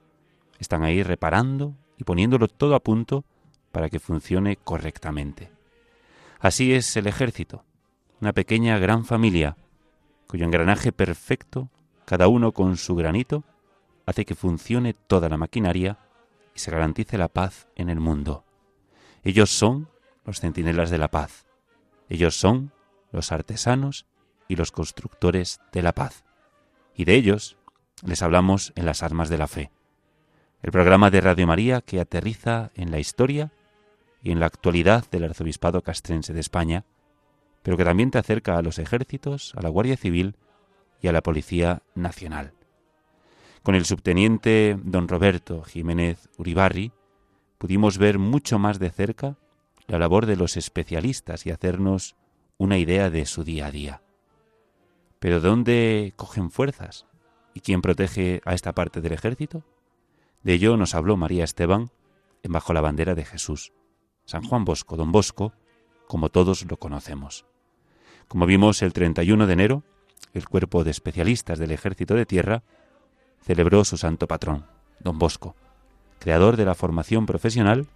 están 0.59 0.83
ahí 0.83 1.05
reparando 1.05 1.77
y 1.97 2.05
poniéndolo 2.05 2.49
todo 2.49 2.74
a 2.74 2.80
punto 2.80 3.24
para 3.72 3.88
que 3.88 4.01
funcione 4.01 4.57
correctamente. 4.57 5.51
Así 6.38 6.72
es 6.72 6.97
el 6.97 7.07
ejército, 7.07 7.64
una 8.20 8.32
pequeña 8.32 8.78
gran 8.78 9.05
familia, 9.05 9.57
cuyo 10.26 10.44
engranaje 10.44 10.92
perfecto, 10.92 11.70
cada 12.05 12.28
uno 12.28 12.53
con 12.53 12.76
su 12.76 12.94
granito, 12.94 13.44
hace 14.07 14.24
que 14.24 14.34
funcione 14.34 14.94
toda 14.94 15.28
la 15.28 15.36
maquinaria 15.36 15.99
y 16.55 16.61
se 16.61 16.70
garantice 16.70 17.18
la 17.18 17.28
paz 17.28 17.68
en 17.74 17.90
el 17.90 18.01
mundo. 18.01 18.44
Ellos 19.24 19.51
son 19.51 19.88
los 20.24 20.40
centinelas 20.40 20.90
de 20.90 20.99
la 20.99 21.09
paz. 21.09 21.47
Ellos 22.09 22.36
son 22.36 22.72
los 23.11 23.32
artesanos 23.32 24.07
y 24.49 24.57
los 24.57 24.70
constructores 24.70 25.61
de 25.72 25.82
la 25.82 25.92
paz. 25.92 26.24
Y 26.94 27.05
de 27.05 27.14
ellos 27.14 27.57
les 28.03 28.22
hablamos 28.22 28.72
en 28.76 28.86
las 28.86 29.03
armas 29.03 29.28
de 29.28 29.38
la 29.38 29.49
fe. 29.49 29.70
El 30.62 30.72
programa 30.72 31.11
de 31.11 31.20
Radio 31.20 31.46
María 31.46 31.80
que 31.80 32.00
aterriza 32.00 32.70
en 32.74 32.90
la 32.90 32.98
historia 32.98 33.52
y 34.22 34.32
en 34.32 34.40
la 34.40 34.46
actualidad 34.46 35.04
del 35.11 35.24
arzobispado 35.24 35.82
castrense 35.82 36.32
de 36.32 36.40
España, 36.40 36.84
pero 37.62 37.76
que 37.76 37.84
también 37.84 38.11
te 38.11 38.18
acerca 38.18 38.57
a 38.57 38.62
los 38.62 38.78
ejércitos, 38.78 39.54
a 39.54 39.62
la 39.62 39.68
Guardia 39.68 39.96
Civil 39.96 40.36
y 41.00 41.09
a 41.09 41.12
la 41.12 41.22
Policía 41.22 41.82
Nacional. 41.94 42.52
Con 43.62 43.74
el 43.74 43.84
subteniente 43.84 44.78
don 44.82 45.09
Roberto 45.09 45.62
Jiménez 45.62 46.28
Uribarri 46.38 46.92
pudimos 47.59 47.98
ver 47.98 48.18
mucho 48.18 48.59
más 48.59 48.78
de 48.78 48.90
cerca 48.90 49.36
la 49.86 49.98
labor 49.98 50.26
de 50.26 50.36
los 50.36 50.57
especialistas 50.57 51.46
y 51.46 51.50
hacernos 51.50 52.16
una 52.59 52.78
idea 52.78 53.11
de 53.11 53.26
su 53.26 53.44
día 53.44 53.66
a 53.66 53.70
día. 53.70 54.02
Pero 55.18 55.40
¿dónde 55.40 56.12
cogen 56.16 56.50
fuerzas? 56.50 57.07
¿Y 57.54 57.61
quién 57.61 57.82
protege 57.82 58.40
a 58.44 58.54
esta 58.54 58.74
parte 58.74 59.00
del 59.00 59.12
ejército? 59.12 59.64
De 60.47 60.53
ello 60.53 60.76
nos 60.76 60.94
habló 60.94 61.16
María 61.16 61.42
Esteban 61.42 61.90
en 62.44 62.53
Bajo 62.53 62.72
la 62.72 62.80
bandera 62.80 63.16
de 63.16 63.24
Jesús. 63.24 63.72
San 64.26 64.44
Juan 64.44 64.64
Bosco, 64.64 64.97
don 64.97 65.11
Bosco, 65.11 65.53
como 66.07 66.28
todos 66.28 66.64
lo 66.70 66.76
conocemos. 66.76 67.47
Como 68.28 68.47
vimos 68.47 68.80
el 68.82 68.92
31 68.92 69.49
de 69.49 69.53
enero, 69.53 69.82
el 70.34 70.49
cuerpo 70.49 70.84
de 70.84 70.92
especialistas 70.92 71.59
del 71.59 71.72
Ejército 71.72 72.14
de 72.14 72.26
Tierra 72.26 72.62
celebró 73.40 73.84
su 73.84 73.97
santo 73.97 74.28
patrón, 74.28 74.66
don 75.01 75.18
Bosco, 75.18 75.57
creador 76.20 76.57
de 76.57 76.64
la 76.64 76.76
formación 76.76 77.26
profesional 77.26 77.88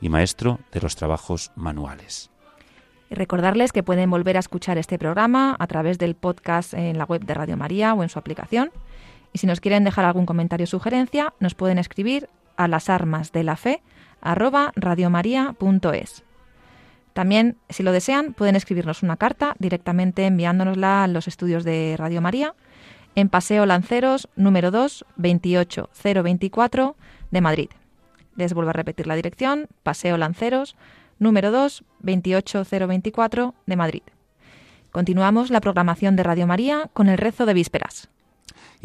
y 0.00 0.08
maestro 0.08 0.60
de 0.72 0.80
los 0.80 0.96
trabajos 0.96 1.52
manuales. 1.54 2.30
Recordarles 3.10 3.72
que 3.72 3.82
pueden 3.82 4.08
volver 4.08 4.38
a 4.38 4.40
escuchar 4.40 4.78
este 4.78 4.98
programa 4.98 5.54
a 5.58 5.66
través 5.66 5.98
del 5.98 6.14
podcast 6.14 6.72
en 6.72 6.96
la 6.96 7.04
web 7.04 7.26
de 7.26 7.34
Radio 7.34 7.58
María 7.58 7.92
o 7.92 8.02
en 8.02 8.08
su 8.08 8.18
aplicación. 8.18 8.70
Y 9.34 9.38
si 9.38 9.46
nos 9.46 9.60
quieren 9.60 9.84
dejar 9.84 10.06
algún 10.06 10.24
comentario 10.24 10.64
o 10.64 10.66
sugerencia, 10.66 11.34
nos 11.40 11.54
pueden 11.54 11.76
escribir 11.76 12.30
a 12.56 12.68
las 12.68 12.88
armas 12.88 13.32
de 13.32 13.44
la 13.44 13.56
fe 13.56 13.82
radiomaria.es. 14.22 16.24
También, 17.12 17.56
si 17.68 17.82
lo 17.82 17.92
desean, 17.92 18.32
pueden 18.32 18.56
escribirnos 18.56 19.02
una 19.02 19.16
carta 19.16 19.54
directamente 19.58 20.24
enviándonosla 20.24 21.04
a 21.04 21.08
los 21.08 21.28
estudios 21.28 21.64
de 21.64 21.96
Radio 21.98 22.22
María 22.22 22.54
en 23.16 23.28
Paseo 23.28 23.66
Lanceros, 23.66 24.28
número 24.36 24.70
2, 24.70 25.04
28024 25.16 26.96
de 27.30 27.40
Madrid. 27.40 27.68
Les 28.36 28.54
vuelvo 28.54 28.70
a 28.70 28.72
repetir 28.72 29.06
la 29.06 29.16
dirección, 29.16 29.68
Paseo 29.82 30.16
Lanceros, 30.16 30.76
número 31.18 31.50
2, 31.50 31.84
28024 32.00 33.54
de 33.66 33.76
Madrid. 33.76 34.02
Continuamos 34.90 35.50
la 35.50 35.60
programación 35.60 36.16
de 36.16 36.22
Radio 36.22 36.46
María 36.46 36.88
con 36.92 37.08
el 37.08 37.18
rezo 37.18 37.46
de 37.46 37.54
vísperas. 37.54 38.08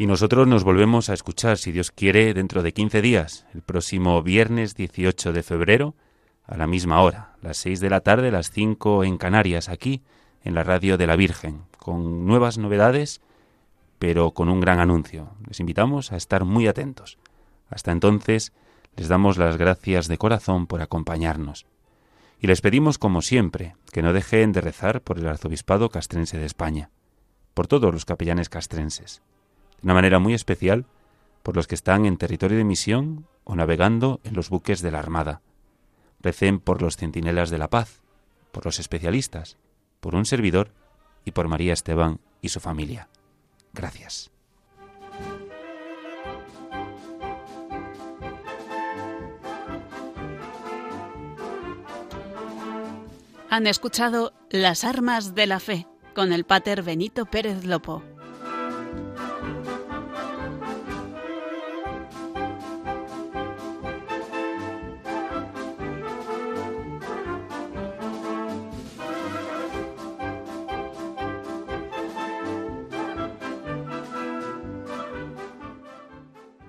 Y 0.00 0.06
nosotros 0.06 0.48
nos 0.48 0.64
volvemos 0.64 1.10
a 1.10 1.12
escuchar, 1.12 1.58
si 1.58 1.72
Dios 1.72 1.90
quiere, 1.90 2.32
dentro 2.32 2.62
de 2.62 2.72
15 2.72 3.02
días, 3.02 3.44
el 3.52 3.60
próximo 3.60 4.22
viernes 4.22 4.74
18 4.74 5.34
de 5.34 5.42
febrero, 5.42 5.94
a 6.46 6.56
la 6.56 6.66
misma 6.66 7.02
hora, 7.02 7.34
las 7.42 7.58
6 7.58 7.80
de 7.80 7.90
la 7.90 8.00
tarde, 8.00 8.30
las 8.30 8.50
5 8.50 9.04
en 9.04 9.18
Canarias, 9.18 9.68
aquí, 9.68 10.00
en 10.42 10.54
la 10.54 10.64
radio 10.64 10.96
de 10.96 11.06
la 11.06 11.16
Virgen, 11.16 11.64
con 11.76 12.24
nuevas 12.24 12.56
novedades, 12.56 13.20
pero 13.98 14.30
con 14.30 14.48
un 14.48 14.60
gran 14.60 14.80
anuncio. 14.80 15.34
Les 15.46 15.60
invitamos 15.60 16.12
a 16.12 16.16
estar 16.16 16.46
muy 16.46 16.66
atentos. 16.66 17.18
Hasta 17.68 17.92
entonces, 17.92 18.54
les 18.96 19.08
damos 19.08 19.36
las 19.36 19.58
gracias 19.58 20.08
de 20.08 20.16
corazón 20.16 20.66
por 20.66 20.80
acompañarnos. 20.80 21.66
Y 22.40 22.46
les 22.46 22.62
pedimos, 22.62 22.96
como 22.96 23.20
siempre, 23.20 23.76
que 23.92 24.00
no 24.00 24.14
dejen 24.14 24.52
de 24.52 24.62
rezar 24.62 25.02
por 25.02 25.18
el 25.18 25.28
arzobispado 25.28 25.90
castrense 25.90 26.38
de 26.38 26.46
España, 26.46 26.88
por 27.52 27.66
todos 27.66 27.92
los 27.92 28.06
capellanes 28.06 28.48
castrenses, 28.48 29.20
de 29.80 29.86
una 29.86 29.94
manera 29.94 30.18
muy 30.18 30.34
especial 30.34 30.86
por 31.42 31.56
los 31.56 31.66
que 31.66 31.74
están 31.74 32.04
en 32.06 32.16
territorio 32.16 32.58
de 32.58 32.64
misión 32.64 33.26
o 33.44 33.54
navegando 33.54 34.20
en 34.24 34.34
los 34.34 34.50
buques 34.50 34.82
de 34.82 34.90
la 34.90 34.98
Armada. 34.98 35.40
Recen 36.20 36.60
por 36.60 36.82
los 36.82 36.96
centinelas 36.96 37.50
de 37.50 37.58
la 37.58 37.70
paz, 37.70 38.02
por 38.52 38.66
los 38.66 38.78
especialistas, 38.78 39.56
por 40.00 40.14
un 40.14 40.26
servidor 40.26 40.72
y 41.24 41.30
por 41.30 41.48
María 41.48 41.72
Esteban 41.72 42.20
y 42.42 42.50
su 42.50 42.60
familia. 42.60 43.08
Gracias. 43.72 44.30
Han 53.48 53.66
escuchado 53.66 54.32
Las 54.48 54.84
Armas 54.84 55.34
de 55.34 55.46
la 55.46 55.58
Fe 55.58 55.86
con 56.14 56.32
el 56.32 56.44
Pater 56.44 56.82
Benito 56.82 57.26
Pérez 57.26 57.64
Lopo. 57.64 58.04